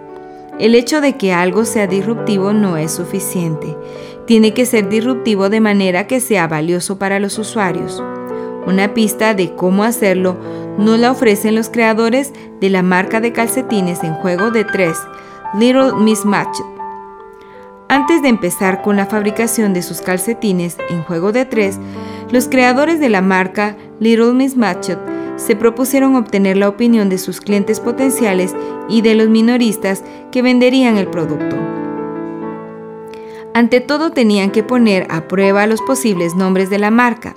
El 0.59 0.75
hecho 0.75 1.01
de 1.01 1.17
que 1.17 1.33
algo 1.33 1.65
sea 1.65 1.87
disruptivo 1.87 2.53
no 2.53 2.77
es 2.77 2.91
suficiente. 2.91 3.77
Tiene 4.27 4.53
que 4.53 4.67
ser 4.67 4.89
disruptivo 4.89 5.49
de 5.49 5.61
manera 5.61 6.09
que 6.09 6.19
sea 6.21 6.49
valioso 6.49 6.99
para 6.99 7.21
los 7.21 7.39
usuarios. 7.39 8.03
Una 8.67 8.93
pista 8.93 9.33
de 9.35 9.55
cómo 9.55 9.85
hacerlo 9.85 10.37
nos 10.77 10.99
la 10.99 11.13
ofrecen 11.13 11.55
los 11.55 11.71
creadores 11.71 12.33
de 12.61 12.69
la 12.69 12.83
marca 12.83 13.21
de 13.21 13.33
calcetines 13.33 14.03
en 14.03 14.15
juego 14.15 14.51
de 14.51 14.65
tres, 14.65 14.99
Little 15.55 15.93
Mismatched. 15.95 16.80
Antes 17.91 18.23
de 18.23 18.29
empezar 18.29 18.83
con 18.83 18.95
la 18.95 19.07
fabricación 19.07 19.75
de 19.75 19.83
sus 19.83 20.01
calcetines 20.01 20.77
en 20.91 21.03
juego 21.03 21.33
de 21.33 21.45
tres, 21.45 21.81
los 22.31 22.47
creadores 22.47 23.01
de 23.01 23.09
la 23.09 23.21
marca 23.21 23.77
Little 23.99 24.33
Mismatched 24.33 24.97
se 25.35 25.57
propusieron 25.57 26.15
obtener 26.15 26.57
la 26.57 26.69
opinión 26.69 27.09
de 27.09 27.19
sus 27.19 27.41
clientes 27.41 27.81
potenciales 27.81 28.55
y 28.89 29.03
de 29.03 29.17
los 29.17 29.29
minoristas 29.29 30.05
que 30.31 30.41
venderían 30.41 30.99
el 30.99 31.09
producto. 31.09 31.57
Ante 33.55 33.81
todo 33.81 34.13
tenían 34.13 34.53
que 34.53 34.63
poner 34.63 35.09
a 35.11 35.27
prueba 35.27 35.67
los 35.67 35.83
posibles 35.83 36.37
nombres 36.37 36.71
de 36.71 36.79
la 36.79 36.93
marca. 36.93 37.35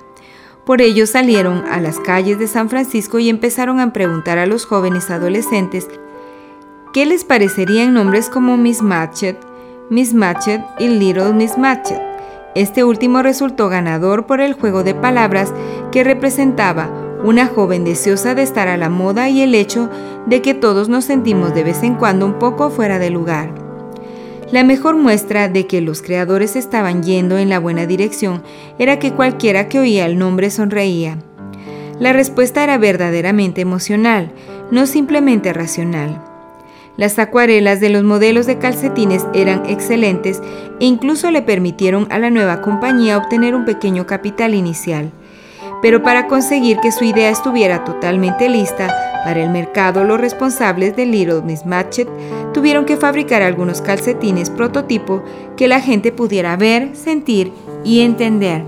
Por 0.64 0.82
ello 0.82 1.08
salieron 1.08 1.64
a 1.68 1.80
las 1.80 1.98
calles 1.98 2.38
de 2.38 2.46
San 2.46 2.70
Francisco 2.70 3.18
y 3.18 3.28
empezaron 3.28 3.80
a 3.80 3.92
preguntar 3.92 4.38
a 4.38 4.46
los 4.46 4.66
jóvenes 4.66 5.10
adolescentes 5.10 5.88
qué 6.92 7.06
les 7.06 7.24
parecerían 7.24 7.92
nombres 7.92 8.30
como 8.30 8.56
Miss 8.56 8.82
Matchet, 8.82 9.36
Miss 9.90 10.14
Matchet 10.14 10.62
y 10.78 10.88
Little 10.88 11.34
Miss 11.34 11.58
Matchet. 11.58 12.00
Este 12.54 12.84
último 12.84 13.22
resultó 13.22 13.68
ganador 13.68 14.24
por 14.24 14.40
el 14.40 14.54
juego 14.54 14.82
de 14.82 14.94
palabras 14.94 15.52
que 15.92 16.02
representaba 16.02 16.88
una 17.22 17.46
joven 17.46 17.84
deseosa 17.84 18.34
de 18.34 18.42
estar 18.42 18.66
a 18.66 18.78
la 18.78 18.88
moda 18.88 19.28
y 19.28 19.42
el 19.42 19.54
hecho 19.54 19.90
de 20.26 20.40
que 20.40 20.54
todos 20.54 20.88
nos 20.88 21.04
sentimos 21.04 21.54
de 21.54 21.64
vez 21.64 21.82
en 21.82 21.96
cuando 21.96 22.24
un 22.24 22.38
poco 22.38 22.70
fuera 22.70 22.98
de 22.98 23.10
lugar. 23.10 23.54
La 24.50 24.64
mejor 24.64 24.96
muestra 24.96 25.48
de 25.48 25.66
que 25.66 25.82
los 25.82 26.00
creadores 26.00 26.56
estaban 26.56 27.02
yendo 27.02 27.36
en 27.36 27.50
la 27.50 27.58
buena 27.58 27.86
dirección 27.86 28.42
era 28.78 28.98
que 28.98 29.12
cualquiera 29.12 29.68
que 29.68 29.80
oía 29.80 30.06
el 30.06 30.18
nombre 30.18 30.50
sonreía. 30.50 31.18
La 31.98 32.14
respuesta 32.14 32.64
era 32.64 32.78
verdaderamente 32.78 33.60
emocional, 33.60 34.32
no 34.70 34.86
simplemente 34.86 35.52
racional. 35.52 36.33
Las 36.96 37.18
acuarelas 37.18 37.80
de 37.80 37.90
los 37.90 38.04
modelos 38.04 38.46
de 38.46 38.58
calcetines 38.58 39.26
eran 39.34 39.64
excelentes 39.66 40.40
e 40.80 40.84
incluso 40.84 41.30
le 41.30 41.42
permitieron 41.42 42.06
a 42.10 42.18
la 42.18 42.30
nueva 42.30 42.60
compañía 42.62 43.18
obtener 43.18 43.54
un 43.54 43.64
pequeño 43.64 44.06
capital 44.06 44.54
inicial 44.54 45.10
pero 45.84 46.02
para 46.02 46.28
conseguir 46.28 46.78
que 46.80 46.92
su 46.92 47.04
idea 47.04 47.28
estuviera 47.28 47.84
totalmente 47.84 48.48
lista 48.48 48.88
para 49.22 49.44
el 49.44 49.50
mercado, 49.50 50.02
los 50.02 50.18
responsables 50.18 50.96
de 50.96 51.04
Little 51.04 51.42
Miss 51.42 51.66
Matchet 51.66 52.08
tuvieron 52.54 52.86
que 52.86 52.96
fabricar 52.96 53.42
algunos 53.42 53.82
calcetines 53.82 54.48
prototipo 54.48 55.22
que 55.58 55.68
la 55.68 55.82
gente 55.82 56.10
pudiera 56.10 56.56
ver, 56.56 56.96
sentir 56.96 57.52
y 57.84 58.00
entender. 58.00 58.64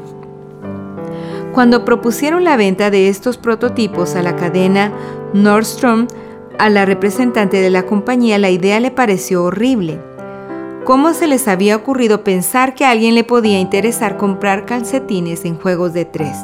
Cuando 1.54 1.86
propusieron 1.86 2.44
la 2.44 2.58
venta 2.58 2.90
de 2.90 3.08
estos 3.08 3.38
prototipos 3.38 4.14
a 4.14 4.22
la 4.22 4.36
cadena 4.36 4.92
Nordstrom, 5.32 6.08
a 6.58 6.70
la 6.70 6.84
representante 6.84 7.60
de 7.60 7.70
la 7.70 7.84
compañía 7.84 8.38
la 8.38 8.50
idea 8.50 8.80
le 8.80 8.90
pareció 8.90 9.44
horrible. 9.44 10.00
¿Cómo 10.84 11.14
se 11.14 11.26
les 11.26 11.48
había 11.48 11.76
ocurrido 11.76 12.22
pensar 12.22 12.74
que 12.74 12.84
a 12.84 12.90
alguien 12.90 13.14
le 13.14 13.24
podía 13.24 13.58
interesar 13.58 14.16
comprar 14.16 14.64
calcetines 14.66 15.44
en 15.44 15.58
juegos 15.58 15.92
de 15.92 16.04
tres? 16.04 16.36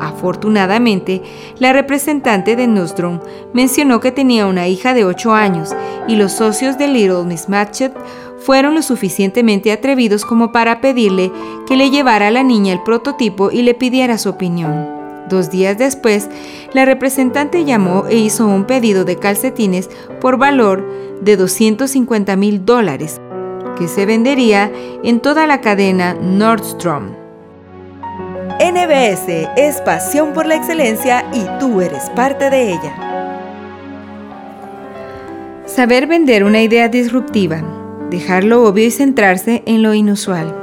Afortunadamente, 0.00 1.22
la 1.58 1.72
representante 1.72 2.56
de 2.56 2.66
Nordstrom 2.66 3.20
mencionó 3.52 4.00
que 4.00 4.12
tenía 4.12 4.46
una 4.46 4.68
hija 4.68 4.94
de 4.94 5.04
8 5.04 5.34
años 5.34 5.74
y 6.06 6.16
los 6.16 6.32
socios 6.32 6.78
de 6.78 6.88
Little 6.88 7.24
Miss 7.24 7.48
Matchet 7.48 7.92
fueron 8.38 8.74
lo 8.74 8.82
suficientemente 8.82 9.72
atrevidos 9.72 10.24
como 10.24 10.52
para 10.52 10.80
pedirle 10.80 11.30
que 11.66 11.76
le 11.76 11.90
llevara 11.90 12.28
a 12.28 12.30
la 12.30 12.42
niña 12.42 12.72
el 12.72 12.82
prototipo 12.82 13.50
y 13.50 13.62
le 13.62 13.74
pidiera 13.74 14.18
su 14.18 14.30
opinión. 14.30 14.97
Dos 15.28 15.50
días 15.50 15.76
después, 15.76 16.28
la 16.72 16.84
representante 16.84 17.64
llamó 17.64 18.06
e 18.08 18.16
hizo 18.16 18.46
un 18.46 18.64
pedido 18.64 19.04
de 19.04 19.16
calcetines 19.16 19.90
por 20.20 20.38
valor 20.38 20.88
de 21.20 21.36
250 21.36 22.36
mil 22.36 22.64
dólares, 22.64 23.20
que 23.76 23.88
se 23.88 24.06
vendería 24.06 24.72
en 25.04 25.20
toda 25.20 25.46
la 25.46 25.60
cadena 25.60 26.14
Nordstrom. 26.14 27.10
NBS 28.60 29.48
es 29.56 29.80
pasión 29.82 30.32
por 30.32 30.46
la 30.46 30.56
excelencia 30.56 31.24
y 31.32 31.44
tú 31.60 31.80
eres 31.80 32.10
parte 32.10 32.48
de 32.50 32.72
ella. 32.72 33.08
Saber 35.66 36.06
vender 36.06 36.42
una 36.42 36.62
idea 36.62 36.88
disruptiva, 36.88 37.62
dejar 38.10 38.44
lo 38.44 38.64
obvio 38.64 38.86
y 38.86 38.90
centrarse 38.90 39.62
en 39.66 39.82
lo 39.82 39.94
inusual. 39.94 40.54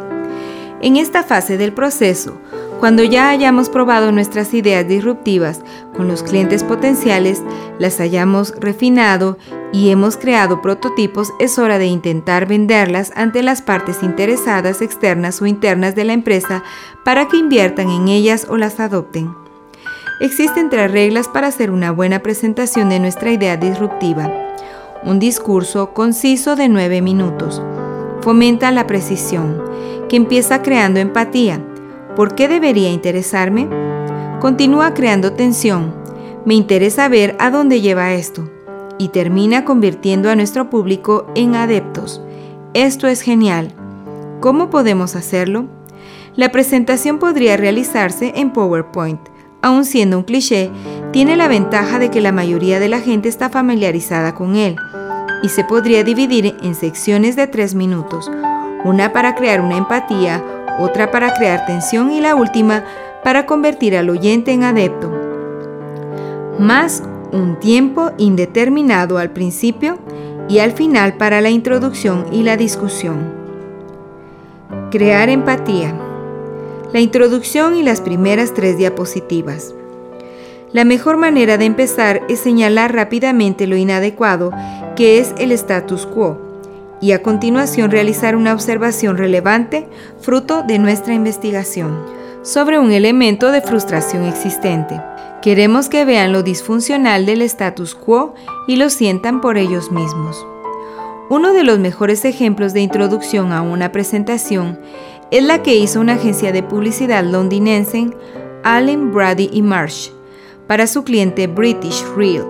En 0.82 0.97
esta 0.97 1.23
fase 1.23 1.58
del 1.58 1.71
proceso, 1.71 2.41
cuando 2.80 3.04
ya 3.04 3.30
hayamos 3.30 3.70
probado 3.70 4.12
nuestras 4.12 4.54
ideas 4.54 4.88
disruptivas 4.88 5.62
con 5.96 6.08
los 6.08 6.24
clientes 6.24 6.64
potenciales, 6.64 7.42
las 7.80 8.00
hayamos 8.00 8.54
refinado 8.60 9.38
y 9.72 9.90
hemos 9.90 10.18
creado 10.18 10.62
prototipos, 10.62 11.32
es 11.40 11.58
hora 11.58 11.78
de 11.78 11.88
intentar 11.88 12.48
venderlas 12.48 13.12
ante 13.16 13.44
las 13.44 13.62
partes 13.62 14.04
interesadas 14.04 14.82
externas 14.82 15.42
o 15.42 15.46
internas 15.46 15.96
de 15.96 16.06
la 16.06 16.14
empresa 16.14 16.64
para 17.04 17.28
que 17.28 17.38
inviertan 17.38 17.90
en 17.90 18.08
ellas 18.08 18.46
o 18.50 18.58
las 18.58 18.80
adopten. 18.80 19.34
Existen 20.20 20.70
tres 20.70 20.92
reglas 20.92 21.28
para 21.28 21.48
hacer 21.48 21.71
una 21.71 21.92
buena 21.92 22.19
presentación 22.19 22.90
de 22.90 23.00
nuestra 23.00 23.32
idea 23.32 23.58
disruptiva. 23.58 24.32
Un 25.04 25.19
discurso 25.19 25.94
conciso 25.94 26.56
de 26.56 26.69
nueve 26.69 27.02
minutos. 27.02 27.62
Fomenta 28.21 28.71
la 28.71 28.88
precisión, 28.88 29.62
que 30.08 30.15
empieza 30.15 30.62
creando 30.62 31.00
empatía 31.00 31.62
¿Por 32.16 32.36
qué 32.36 32.48
debería 32.48 32.92
interesarme? 32.92 33.68
Continúa 34.40 34.94
creando 34.94 35.34
tensión. 35.34 35.94
Me 36.46 36.54
interesa 36.54 37.10
ver 37.10 37.36
a 37.40 37.52
dónde 37.52 37.82
lleva 37.82 38.13
esto. 38.13 38.50
Y 38.98 39.10
termina 39.10 39.66
convirtiendo 39.66 40.30
a 40.30 40.36
nuestro 40.36 40.70
público 40.70 41.28
en 41.36 41.56
adeptos. 41.56 42.22
Esto 42.74 43.08
es 43.08 43.22
genial. 43.22 43.74
¿Cómo 44.40 44.70
podemos 44.70 45.16
hacerlo? 45.16 45.66
La 46.36 46.52
presentación 46.52 47.20
podría 47.20 47.58
realizarse 47.58 48.34
en 48.36 48.52
PowerPoint. 48.52 49.20
Aun 49.62 49.84
siendo 49.84 50.18
un 50.18 50.24
cliché, 50.24 50.70
tiene 51.12 51.36
la 51.36 51.48
ventaja 51.48 52.00
de 52.00 52.10
que 52.12 52.22
la 52.22 52.32
mayoría 52.32 52.80
de 52.80 52.88
la 52.88 53.00
gente 53.00 53.28
está 53.28 53.50
familiarizada 53.50 54.36
con 54.36 54.56
él 54.56 54.76
y 55.44 55.50
se 55.50 55.63
podría 55.63 56.04
dividir 56.04 56.56
en 56.62 56.76
secciones 56.76 57.36
de 57.36 57.48
tres 57.48 57.76
minutos, 57.76 58.32
una 58.84 59.13
para 59.13 59.36
crear 59.36 59.62
una 59.62 59.78
empatía, 59.78 60.44
otra 60.80 61.12
para 61.12 61.34
crear 61.34 61.65
tensión 61.65 62.12
y 62.12 62.21
la 62.21 62.36
última 62.36 62.84
para 63.23 63.46
convertir 63.46 63.98
al 63.98 64.10
oyente 64.10 64.52
en 64.52 64.63
adepto. 64.63 65.12
Más 66.60 67.04
un 67.32 67.60
tiempo 67.60 68.12
indeterminado 68.17 69.17
al 69.17 69.32
principio 69.32 69.98
y 70.48 70.60
al 70.60 70.71
final 70.71 71.17
para 71.17 71.42
la 71.42 71.50
introducción 71.50 72.26
y 72.32 72.44
la 72.44 72.56
discusión. 72.56 73.34
Crear 74.92 75.30
empatía. 75.30 75.94
La 76.94 77.00
introducción 77.00 77.76
y 77.76 77.84
las 77.84 78.00
primeras 78.00 78.54
tres 78.54 78.78
diapositivas. 78.78 79.73
La 80.71 80.86
mejor 80.86 81.17
manera 81.17 81.58
de 81.58 81.65
empezar 81.65 82.21
es 82.30 82.40
señalar 82.40 82.94
rápidamente 82.94 83.65
lo 83.67 83.76
inadecuado 83.76 84.52
que 84.96 85.19
es 85.19 85.34
el 85.38 85.52
status 85.52 86.06
quo 86.06 86.44
y 87.02 87.12
a 87.12 87.21
continuación 87.21 87.91
realizar 87.91 88.35
una 88.35 88.54
observación 88.54 89.17
relevante 89.17 89.87
fruto 90.19 90.63
de 90.63 90.79
nuestra 90.79 91.13
investigación 91.13 92.04
sobre 92.41 92.79
un 92.79 92.91
elemento 92.91 93.52
de 93.52 93.62
frustración 93.62 94.23
existente. 94.25 95.02
Queremos 95.41 95.89
que 95.89 96.06
vean 96.06 96.31
lo 96.31 96.43
disfuncional 96.43 97.25
del 97.25 97.41
status 97.41 97.96
quo 97.96 98.35
y 98.67 98.77
lo 98.77 98.89
sientan 98.89 99.41
por 99.41 99.58
ellos 99.58 99.91
mismos. 99.91 100.46
Uno 101.29 101.54
de 101.54 101.63
los 101.63 101.79
mejores 101.79 102.23
ejemplos 102.23 102.73
de 102.73 102.81
introducción 102.81 103.52
a 103.52 103.62
una 103.62 103.91
presentación 103.91 104.79
es 105.31 105.43
la 105.43 105.63
que 105.63 105.75
hizo 105.75 106.00
una 106.00 106.13
agencia 106.13 106.52
de 106.52 106.62
publicidad 106.62 107.23
londinense, 107.23 108.12
Allen 108.63 109.12
Brady 109.12 109.50
y 109.52 109.63
Marsh, 109.63 110.12
para 110.67 110.85
su 110.85 111.04
cliente 111.04 111.48
British 111.48 112.04
Rail, 112.15 112.43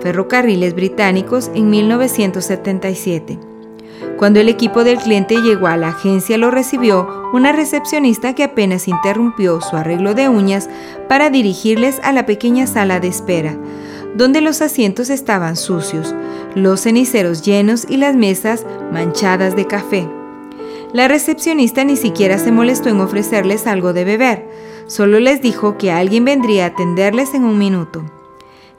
Ferrocarriles 0.00 0.74
Británicos, 0.74 1.50
en 1.54 1.70
1977. 1.70 3.49
Cuando 4.16 4.40
el 4.40 4.48
equipo 4.48 4.84
del 4.84 4.98
cliente 4.98 5.40
llegó 5.40 5.66
a 5.66 5.76
la 5.76 5.88
agencia 5.88 6.38
lo 6.38 6.50
recibió 6.50 7.30
una 7.32 7.52
recepcionista 7.52 8.34
que 8.34 8.44
apenas 8.44 8.88
interrumpió 8.88 9.60
su 9.60 9.76
arreglo 9.76 10.14
de 10.14 10.28
uñas 10.28 10.68
para 11.08 11.30
dirigirles 11.30 12.00
a 12.02 12.12
la 12.12 12.26
pequeña 12.26 12.66
sala 12.66 13.00
de 13.00 13.08
espera, 13.08 13.56
donde 14.14 14.40
los 14.40 14.60
asientos 14.60 15.10
estaban 15.10 15.56
sucios, 15.56 16.14
los 16.54 16.82
ceniceros 16.82 17.42
llenos 17.42 17.86
y 17.88 17.96
las 17.96 18.16
mesas 18.16 18.66
manchadas 18.92 19.56
de 19.56 19.66
café. 19.66 20.08
La 20.92 21.06
recepcionista 21.06 21.84
ni 21.84 21.96
siquiera 21.96 22.38
se 22.38 22.50
molestó 22.50 22.88
en 22.88 23.00
ofrecerles 23.00 23.66
algo 23.66 23.92
de 23.92 24.04
beber, 24.04 24.48
solo 24.86 25.20
les 25.20 25.40
dijo 25.40 25.78
que 25.78 25.92
alguien 25.92 26.24
vendría 26.24 26.64
a 26.64 26.68
atenderles 26.68 27.32
en 27.34 27.44
un 27.44 27.58
minuto. 27.58 28.02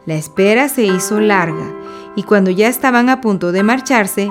La 0.05 0.15
espera 0.15 0.67
se 0.67 0.84
hizo 0.84 1.19
larga 1.22 1.72
y 2.15 2.24
cuando 2.24 2.51
ya 2.51 2.67
estaban 2.67 3.07
a 3.07 3.22
punto 3.22 3.51
de 3.51 3.63
marcharse, 3.63 4.30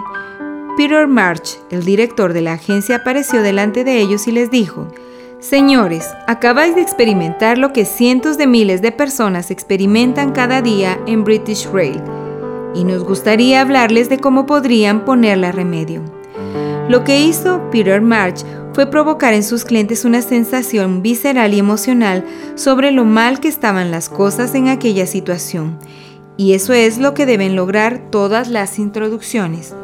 Peter 0.76 1.06
March, 1.06 1.58
el 1.70 1.84
director 1.84 2.32
de 2.32 2.42
la 2.42 2.52
agencia, 2.52 2.96
apareció 2.96 3.42
delante 3.42 3.84
de 3.84 3.98
ellos 3.98 4.26
y 4.28 4.32
les 4.32 4.50
dijo, 4.50 4.88
Señores, 5.40 6.06
acabáis 6.26 6.74
de 6.74 6.80
experimentar 6.80 7.58
lo 7.58 7.72
que 7.72 7.84
cientos 7.84 8.38
de 8.38 8.46
miles 8.46 8.80
de 8.82 8.92
personas 8.92 9.50
experimentan 9.50 10.32
cada 10.32 10.62
día 10.62 11.00
en 11.06 11.24
British 11.24 11.68
Rail, 11.72 12.00
y 12.74 12.84
nos 12.84 13.04
gustaría 13.04 13.60
hablarles 13.60 14.08
de 14.08 14.18
cómo 14.18 14.46
podrían 14.46 15.04
ponerle 15.04 15.50
remedio. 15.50 16.02
Lo 16.88 17.04
que 17.04 17.20
hizo 17.20 17.68
Peter 17.70 18.00
March 18.00 18.44
fue 18.72 18.86
provocar 18.86 19.34
en 19.34 19.42
sus 19.42 19.64
clientes 19.64 20.04
una 20.04 20.22
sensación 20.22 21.02
visceral 21.02 21.52
y 21.52 21.58
emocional 21.58 22.24
sobre 22.54 22.92
lo 22.92 23.04
mal 23.04 23.40
que 23.40 23.48
estaban 23.48 23.90
las 23.90 24.08
cosas 24.08 24.54
en 24.54 24.68
aquella 24.68 25.06
situación, 25.06 25.78
y 26.36 26.52
eso 26.52 26.72
es 26.74 26.98
lo 26.98 27.12
que 27.12 27.26
deben 27.26 27.56
lograr 27.56 28.10
todas 28.10 28.48
las 28.48 28.78
introducciones. 28.78 29.74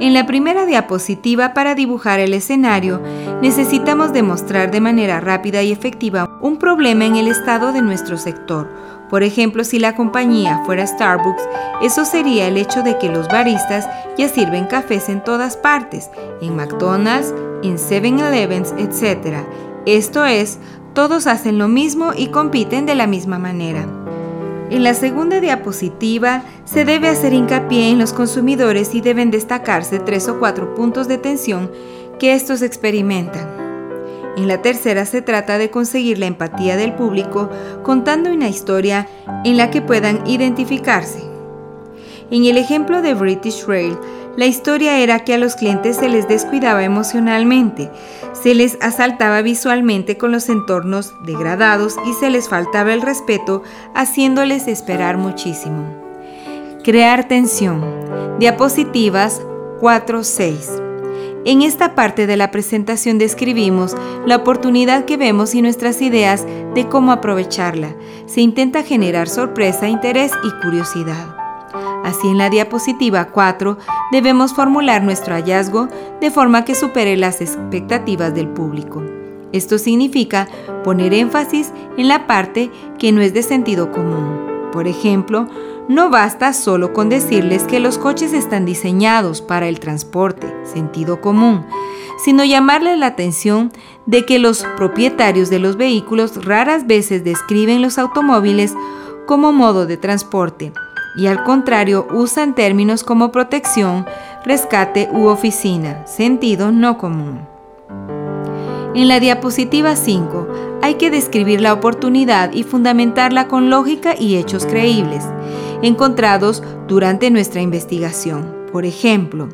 En 0.00 0.14
la 0.14 0.26
primera 0.26 0.64
diapositiva 0.64 1.54
para 1.54 1.74
dibujar 1.74 2.20
el 2.20 2.32
escenario, 2.32 3.00
necesitamos 3.42 4.12
demostrar 4.12 4.70
de 4.70 4.80
manera 4.80 5.18
rápida 5.18 5.62
y 5.64 5.72
efectiva 5.72 6.38
un 6.40 6.56
problema 6.58 7.04
en 7.04 7.16
el 7.16 7.26
estado 7.26 7.72
de 7.72 7.82
nuestro 7.82 8.16
sector. 8.16 8.68
Por 9.10 9.24
ejemplo, 9.24 9.64
si 9.64 9.80
la 9.80 9.96
compañía 9.96 10.62
fuera 10.64 10.86
Starbucks, 10.86 11.42
eso 11.82 12.04
sería 12.04 12.46
el 12.46 12.58
hecho 12.58 12.82
de 12.82 12.96
que 12.98 13.08
los 13.08 13.26
baristas 13.26 13.88
ya 14.16 14.28
sirven 14.28 14.66
cafés 14.66 15.08
en 15.08 15.24
todas 15.24 15.56
partes, 15.56 16.10
en 16.40 16.54
McDonald's, 16.54 17.34
en 17.64 17.76
7-Elevens, 17.76 18.74
etc. 18.78 19.38
Esto 19.84 20.24
es, 20.26 20.60
todos 20.94 21.26
hacen 21.26 21.58
lo 21.58 21.66
mismo 21.66 22.12
y 22.16 22.28
compiten 22.28 22.86
de 22.86 22.94
la 22.94 23.08
misma 23.08 23.40
manera. 23.40 23.84
En 24.70 24.84
la 24.84 24.92
segunda 24.92 25.40
diapositiva 25.40 26.42
se 26.66 26.84
debe 26.84 27.08
hacer 27.08 27.32
hincapié 27.32 27.88
en 27.88 27.98
los 27.98 28.12
consumidores 28.12 28.94
y 28.94 29.00
deben 29.00 29.30
destacarse 29.30 29.98
tres 29.98 30.28
o 30.28 30.38
cuatro 30.38 30.74
puntos 30.74 31.08
de 31.08 31.16
tensión 31.16 31.70
que 32.18 32.34
estos 32.34 32.60
experimentan. 32.60 33.48
En 34.36 34.46
la 34.46 34.60
tercera 34.60 35.06
se 35.06 35.22
trata 35.22 35.56
de 35.56 35.70
conseguir 35.70 36.18
la 36.18 36.26
empatía 36.26 36.76
del 36.76 36.94
público 36.94 37.48
contando 37.82 38.30
una 38.30 38.48
historia 38.48 39.08
en 39.42 39.56
la 39.56 39.70
que 39.70 39.80
puedan 39.80 40.26
identificarse. 40.26 41.22
En 42.30 42.44
el 42.44 42.58
ejemplo 42.58 43.00
de 43.00 43.14
British 43.14 43.64
Rail, 43.66 43.96
la 44.38 44.46
historia 44.46 45.00
era 45.00 45.24
que 45.24 45.34
a 45.34 45.38
los 45.38 45.56
clientes 45.56 45.96
se 45.96 46.08
les 46.08 46.28
descuidaba 46.28 46.84
emocionalmente, 46.84 47.90
se 48.40 48.54
les 48.54 48.78
asaltaba 48.80 49.42
visualmente 49.42 50.16
con 50.16 50.30
los 50.30 50.48
entornos 50.48 51.12
degradados 51.24 51.96
y 52.06 52.12
se 52.12 52.30
les 52.30 52.48
faltaba 52.48 52.94
el 52.94 53.02
respeto 53.02 53.64
haciéndoles 53.96 54.68
esperar 54.68 55.16
muchísimo. 55.16 55.92
Crear 56.84 57.26
tensión. 57.26 57.84
Diapositivas 58.38 59.42
4-6. 59.80 61.42
En 61.44 61.62
esta 61.62 61.96
parte 61.96 62.28
de 62.28 62.36
la 62.36 62.52
presentación 62.52 63.18
describimos 63.18 63.96
la 64.24 64.36
oportunidad 64.36 65.04
que 65.04 65.16
vemos 65.16 65.56
y 65.56 65.62
nuestras 65.62 66.00
ideas 66.00 66.46
de 66.76 66.86
cómo 66.88 67.10
aprovecharla. 67.10 67.96
Se 68.26 68.40
intenta 68.40 68.84
generar 68.84 69.28
sorpresa, 69.28 69.88
interés 69.88 70.30
y 70.44 70.62
curiosidad. 70.62 71.37
Así 72.08 72.26
en 72.26 72.38
la 72.38 72.48
diapositiva 72.48 73.26
4 73.26 73.76
debemos 74.10 74.54
formular 74.54 75.02
nuestro 75.02 75.34
hallazgo 75.34 75.88
de 76.22 76.30
forma 76.30 76.64
que 76.64 76.74
supere 76.74 77.18
las 77.18 77.42
expectativas 77.42 78.34
del 78.34 78.48
público. 78.48 79.02
Esto 79.52 79.76
significa 79.76 80.48
poner 80.84 81.12
énfasis 81.12 81.70
en 81.98 82.08
la 82.08 82.26
parte 82.26 82.70
que 82.98 83.12
no 83.12 83.20
es 83.20 83.34
de 83.34 83.42
sentido 83.42 83.92
común. 83.92 84.70
Por 84.72 84.88
ejemplo, 84.88 85.48
no 85.90 86.08
basta 86.08 86.54
solo 86.54 86.94
con 86.94 87.10
decirles 87.10 87.64
que 87.64 87.78
los 87.78 87.98
coches 87.98 88.32
están 88.32 88.64
diseñados 88.64 89.42
para 89.42 89.68
el 89.68 89.78
transporte, 89.78 90.46
sentido 90.64 91.20
común, 91.20 91.66
sino 92.24 92.42
llamarles 92.42 92.96
la 92.96 93.08
atención 93.08 93.70
de 94.06 94.24
que 94.24 94.38
los 94.38 94.64
propietarios 94.78 95.50
de 95.50 95.58
los 95.58 95.76
vehículos 95.76 96.42
raras 96.42 96.86
veces 96.86 97.22
describen 97.22 97.82
los 97.82 97.98
automóviles 97.98 98.72
como 99.26 99.52
modo 99.52 99.84
de 99.84 99.98
transporte 99.98 100.72
y 101.16 101.26
al 101.26 101.44
contrario 101.44 102.06
usan 102.12 102.54
términos 102.54 103.04
como 103.04 103.32
protección, 103.32 104.06
rescate 104.44 105.08
u 105.12 105.26
oficina, 105.26 106.06
sentido 106.06 106.70
no 106.72 106.98
común. 106.98 107.40
En 108.94 109.08
la 109.08 109.20
diapositiva 109.20 109.96
5 109.96 110.48
hay 110.82 110.94
que 110.94 111.10
describir 111.10 111.60
la 111.60 111.72
oportunidad 111.72 112.52
y 112.52 112.62
fundamentarla 112.62 113.46
con 113.48 113.70
lógica 113.70 114.14
y 114.18 114.36
hechos 114.36 114.64
creíbles, 114.64 115.24
encontrados 115.82 116.62
durante 116.86 117.30
nuestra 117.30 117.60
investigación. 117.60 118.56
Por 118.72 118.84
ejemplo, 118.84 119.48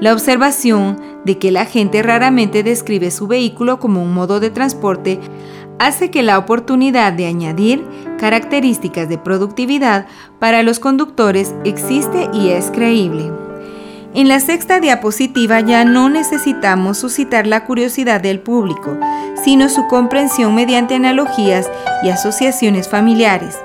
la 0.00 0.12
observación 0.12 0.98
de 1.24 1.38
que 1.38 1.50
la 1.50 1.64
gente 1.64 2.02
raramente 2.02 2.62
describe 2.62 3.10
su 3.10 3.26
vehículo 3.26 3.78
como 3.78 4.02
un 4.02 4.12
modo 4.12 4.40
de 4.40 4.50
transporte 4.50 5.20
hace 5.78 6.10
que 6.10 6.22
la 6.22 6.38
oportunidad 6.38 7.12
de 7.12 7.26
añadir 7.26 7.84
características 8.16 9.08
de 9.08 9.18
productividad 9.18 10.06
para 10.38 10.62
los 10.62 10.80
conductores 10.80 11.54
existe 11.64 12.28
y 12.32 12.48
es 12.50 12.70
creíble. 12.70 13.30
En 14.14 14.28
la 14.28 14.40
sexta 14.40 14.80
diapositiva 14.80 15.60
ya 15.60 15.84
no 15.84 16.08
necesitamos 16.08 16.96
suscitar 16.96 17.46
la 17.46 17.64
curiosidad 17.64 18.20
del 18.20 18.40
público, 18.40 18.96
sino 19.44 19.68
su 19.68 19.86
comprensión 19.88 20.54
mediante 20.54 20.94
analogías 20.94 21.70
y 22.02 22.08
asociaciones 22.08 22.88
familiares, 22.88 23.58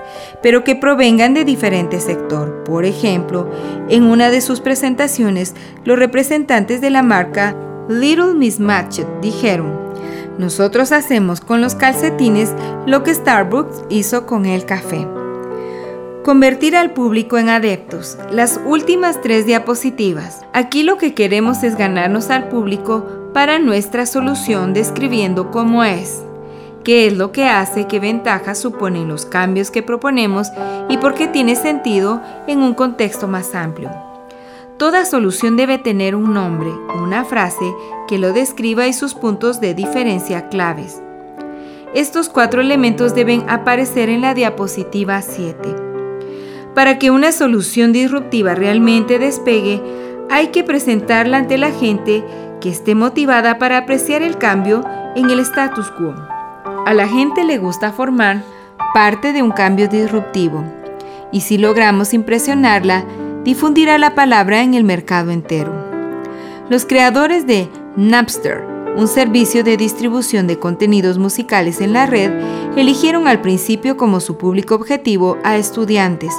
pero 0.44 0.66
que 0.66 0.76
provengan 0.76 1.34
de 1.34 1.46
diferente 1.46 2.02
sector. 2.02 2.66
Por 2.66 2.84
ejemplo, 2.84 3.50
en 3.88 4.04
una 4.04 4.30
de 4.30 4.42
sus 4.42 4.60
presentaciones, 4.60 5.56
los 5.86 5.98
representantes 5.98 6.82
de 6.82 6.90
la 6.90 7.02
marca 7.02 7.56
Little 7.88 8.34
Mismatched 8.34 9.08
dijeron, 9.22 9.81
nosotros 10.42 10.92
hacemos 10.92 11.40
con 11.40 11.62
los 11.62 11.76
calcetines 11.76 12.54
lo 12.88 13.04
que 13.04 13.14
Starbucks 13.14 13.84
hizo 13.90 14.26
con 14.26 14.48
el 14.48 14.66
café. 14.66 15.08
Convertir 16.26 16.76
al 16.76 16.94
público 16.94 17.38
en 17.38 17.48
adeptos. 17.48 18.18
Las 18.32 18.60
últimas 18.66 19.22
tres 19.22 19.46
diapositivas. 19.46 20.42
Aquí 20.52 20.82
lo 20.82 20.98
que 20.98 21.14
queremos 21.14 21.64
es 21.64 21.78
ganarnos 21.78 22.32
al 22.32 22.50
público 22.50 23.06
para 23.34 23.60
nuestra 23.60 24.08
solución 24.08 24.74
describiendo 24.74 25.52
cómo 25.52 25.84
es, 25.84 26.24
qué 26.84 27.06
es 27.06 27.16
lo 27.16 27.32
que 27.32 27.46
hace, 27.46 27.86
qué 27.86 28.00
ventajas 28.00 28.60
suponen 28.60 29.08
los 29.08 29.26
cambios 29.26 29.70
que 29.70 29.84
proponemos 29.84 30.50
y 30.90 30.98
por 30.98 31.14
qué 31.14 31.28
tiene 31.28 31.56
sentido 31.56 32.20
en 32.48 32.64
un 32.64 32.74
contexto 32.74 33.28
más 33.28 33.54
amplio. 33.54 34.11
Toda 34.82 35.06
solución 35.06 35.58
debe 35.58 35.78
tener 35.78 36.16
un 36.16 36.34
nombre, 36.34 36.72
una 37.00 37.24
frase 37.24 37.72
que 38.08 38.18
lo 38.18 38.34
describa 38.34 38.88
y 38.88 38.94
sus 38.94 39.14
puntos 39.14 39.62
de 39.62 39.76
diferencia 39.76 40.50
claves. 40.50 41.04
Estos 41.94 42.30
cuatro 42.30 42.62
elementos 42.62 43.14
deben 43.14 43.48
aparecer 43.48 44.10
en 44.10 44.22
la 44.22 44.34
diapositiva 44.34 45.22
7. 45.22 45.76
Para 46.74 46.98
que 46.98 47.12
una 47.12 47.32
solución 47.32 47.94
disruptiva 47.94 48.56
realmente 48.56 49.20
despegue, 49.20 49.84
hay 50.32 50.48
que 50.48 50.64
presentarla 50.64 51.38
ante 51.38 51.60
la 51.60 51.70
gente 51.70 52.24
que 52.60 52.70
esté 52.70 52.96
motivada 52.96 53.60
para 53.60 53.78
apreciar 53.78 54.24
el 54.24 54.40
cambio 54.40 54.84
en 55.16 55.30
el 55.30 55.42
status 55.42 55.92
quo. 55.92 56.16
A 56.88 56.96
la 56.96 57.08
gente 57.08 57.44
le 57.44 57.60
gusta 57.60 57.92
formar 57.92 58.42
parte 58.96 59.32
de 59.32 59.44
un 59.44 59.52
cambio 59.52 59.88
disruptivo 59.88 60.64
y 61.32 61.42
si 61.42 61.60
logramos 61.60 62.16
impresionarla, 62.16 63.06
difundirá 63.44 63.98
la 63.98 64.16
palabra 64.16 64.62
en 64.62 64.74
el 64.74 64.84
mercado 64.84 65.32
entero. 65.32 65.74
Los 66.70 66.86
creadores 66.86 67.48
de 67.48 67.70
Napster, 67.96 68.64
un 68.96 69.08
servicio 69.08 69.64
de 69.64 69.78
distribución 69.78 70.48
de 70.48 70.60
contenidos 70.60 71.18
musicales 71.18 71.82
en 71.82 71.94
la 71.94 72.06
red, 72.06 72.32
eligieron 72.78 73.28
al 73.28 73.42
principio 73.42 73.98
como 73.98 74.20
su 74.20 74.38
público 74.38 74.76
objetivo 74.76 75.38
a 75.44 75.58
estudiantes, 75.58 76.34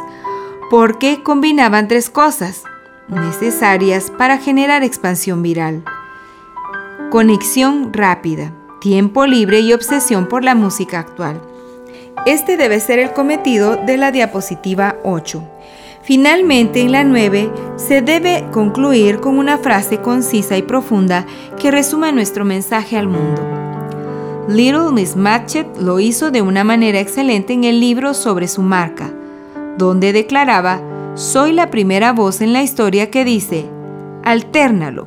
porque 0.71 1.23
combinaban 1.23 1.89
tres 1.89 2.09
cosas 2.09 2.63
necesarias 3.09 4.11
para 4.17 4.39
generar 4.39 4.83
expansión 4.83 5.43
viral. 5.43 5.85
Conexión 7.11 7.93
rápida, 7.93 8.55
tiempo 8.81 9.27
libre 9.27 9.61
y 9.61 9.73
obsesión 9.73 10.29
por 10.29 10.45
la 10.45 10.55
música 10.55 10.99
actual. 10.99 11.41
Este 12.25 12.57
debe 12.57 12.81
ser 12.81 12.99
el 12.99 13.13
cometido 13.13 13.77
de 13.77 13.97
la 13.97 14.13
diapositiva 14.13 14.97
8. 15.05 15.43
Finalmente, 16.03 16.81
en 16.81 16.91
la 16.91 17.05
9, 17.05 17.51
se 17.77 18.03
debe 18.03 18.45
concluir 18.51 19.21
con 19.21 19.39
una 19.39 19.59
frase 19.59 19.99
concisa 19.99 20.57
y 20.57 20.63
profunda 20.63 21.27
que 21.61 21.71
resuma 21.71 22.11
nuestro 22.11 22.45
mensaje 22.45 22.99
al 22.99 23.07
mundo. 23.07 23.41
Little 24.49 24.91
Miss 24.93 25.15
Matchett 25.15 25.77
lo 25.79 26.01
hizo 26.01 26.33
de 26.33 26.43
una 26.43 26.65
manera 26.65 26.99
excelente 26.99 27.53
en 27.53 27.63
el 27.63 27.79
libro 27.79 28.15
sobre 28.15 28.49
su 28.49 28.63
marca, 28.63 29.13
donde 29.79 30.13
declaraba, 30.13 30.81
soy 31.15 31.53
la 31.53 31.71
primera 31.71 32.13
voz 32.13 32.41
en 32.41 32.53
la 32.53 32.65
historia 32.65 33.09
que 33.09 33.25
dice, 33.25 33.67
altérnalo. 34.25 35.07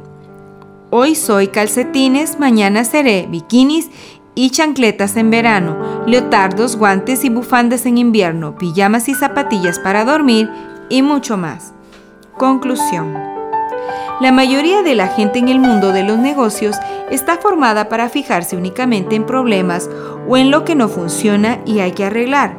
Hoy 0.91 1.15
soy 1.15 1.47
calcetines, 1.47 2.39
mañana 2.39 2.85
seré 2.85 3.27
bikinis 3.29 3.89
y 4.33 4.51
chancletas 4.51 5.17
en 5.17 5.29
verano, 5.29 6.05
leotardos, 6.07 6.77
guantes 6.77 7.25
y 7.25 7.29
bufandas 7.29 7.85
en 7.85 7.97
invierno, 7.97 8.57
pijamas 8.57 9.09
y 9.09 9.13
zapatillas 9.13 9.77
para 9.79 10.05
dormir 10.05 10.49
y 10.89 11.01
mucho 11.01 11.37
más. 11.37 11.73
Conclusión. 12.37 13.13
La 14.21 14.31
mayoría 14.31 14.81
de 14.81 14.95
la 14.95 15.07
gente 15.07 15.39
en 15.39 15.49
el 15.49 15.59
mundo 15.59 15.91
de 15.91 16.03
los 16.03 16.17
negocios 16.17 16.77
está 17.11 17.37
formada 17.37 17.89
para 17.89 18.09
fijarse 18.09 18.55
únicamente 18.55 19.15
en 19.15 19.25
problemas 19.25 19.89
o 20.27 20.37
en 20.37 20.51
lo 20.51 20.63
que 20.63 20.75
no 20.75 20.87
funciona 20.87 21.59
y 21.65 21.79
hay 21.79 21.91
que 21.91 22.05
arreglar. 22.05 22.57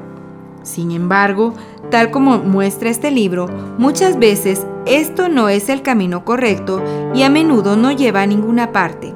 Sin 0.63 0.91
embargo, 0.91 1.55
tal 1.91 2.11
como 2.11 2.39
muestra 2.39 2.91
este 2.91 3.11
libro, 3.11 3.49
muchas 3.79 4.19
veces 4.19 4.67
esto 4.85 5.29
no 5.29 5.49
es 5.49 5.69
el 5.69 5.83
camino 5.83 6.25
correcto 6.25 6.83
y 7.15 7.23
a 7.23 7.31
menudo 7.31 7.77
no 7.77 7.93
lleva 7.93 8.23
a 8.23 8.27
ninguna 8.27 8.73
parte. 8.73 9.15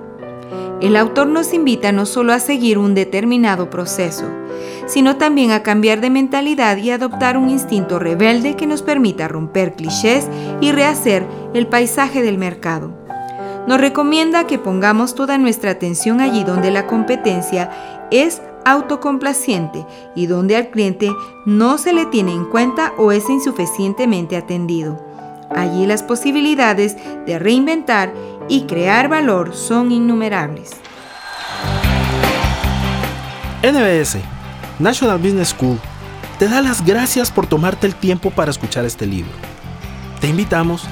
El 0.80 0.96
autor 0.96 1.26
nos 1.26 1.52
invita 1.52 1.92
no 1.92 2.06
solo 2.06 2.32
a 2.32 2.40
seguir 2.40 2.78
un 2.78 2.94
determinado 2.94 3.68
proceso, 3.68 4.24
sino 4.86 5.16
también 5.16 5.50
a 5.50 5.62
cambiar 5.62 6.00
de 6.00 6.08
mentalidad 6.08 6.78
y 6.78 6.90
adoptar 6.90 7.36
un 7.36 7.50
instinto 7.50 7.98
rebelde 7.98 8.56
que 8.56 8.66
nos 8.66 8.80
permita 8.80 9.28
romper 9.28 9.74
clichés 9.74 10.26
y 10.62 10.72
rehacer 10.72 11.26
el 11.52 11.66
paisaje 11.66 12.22
del 12.22 12.38
mercado. 12.38 12.92
Nos 13.66 13.78
recomienda 13.78 14.46
que 14.46 14.58
pongamos 14.58 15.14
toda 15.14 15.36
nuestra 15.36 15.72
atención 15.72 16.22
allí 16.22 16.44
donde 16.44 16.70
la 16.70 16.86
competencia 16.86 17.70
es 18.10 18.40
autocomplaciente 18.64 19.84
y 20.14 20.26
donde 20.26 20.56
al 20.56 20.70
cliente 20.70 21.10
no 21.44 21.76
se 21.76 21.92
le 21.92 22.06
tiene 22.06 22.32
en 22.32 22.46
cuenta 22.46 22.94
o 22.96 23.12
es 23.12 23.28
insuficientemente 23.28 24.36
atendido. 24.36 24.98
Allí 25.50 25.84
las 25.84 26.02
posibilidades 26.02 26.96
de 27.26 27.38
reinventar 27.38 28.12
y 28.50 28.62
crear 28.62 29.08
valor 29.08 29.54
son 29.54 29.92
innumerables. 29.92 30.72
NBS, 33.62 34.16
National 34.80 35.18
Business 35.18 35.50
School, 35.50 35.78
te 36.38 36.48
da 36.48 36.60
las 36.60 36.84
gracias 36.84 37.30
por 37.30 37.46
tomarte 37.46 37.86
el 37.86 37.94
tiempo 37.94 38.30
para 38.30 38.50
escuchar 38.50 38.84
este 38.84 39.06
libro. 39.06 39.30
Te 40.20 40.28
invitamos 40.28 40.84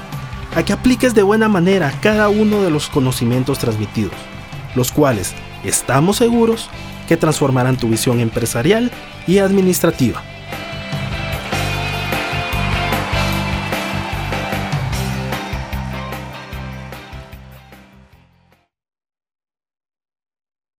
a 0.55 0.63
que 0.63 0.71
apliques 0.71 1.13
de 1.13 1.21
buena 1.21 1.49
manera 1.49 1.91
cada 2.01 2.29
uno 2.29 2.61
de 2.61 2.71
los 2.71 2.87
conocimientos 2.87 3.59
transmitidos, 3.59 4.13
los 4.73 4.91
cuales 4.91 5.35
estamos 5.65 6.17
seguros 6.17 6.69
que 7.09 7.17
transformarán 7.17 7.75
tu 7.75 7.89
visión 7.89 8.21
empresarial 8.21 8.89
y 9.27 9.39
administrativa. 9.39 10.23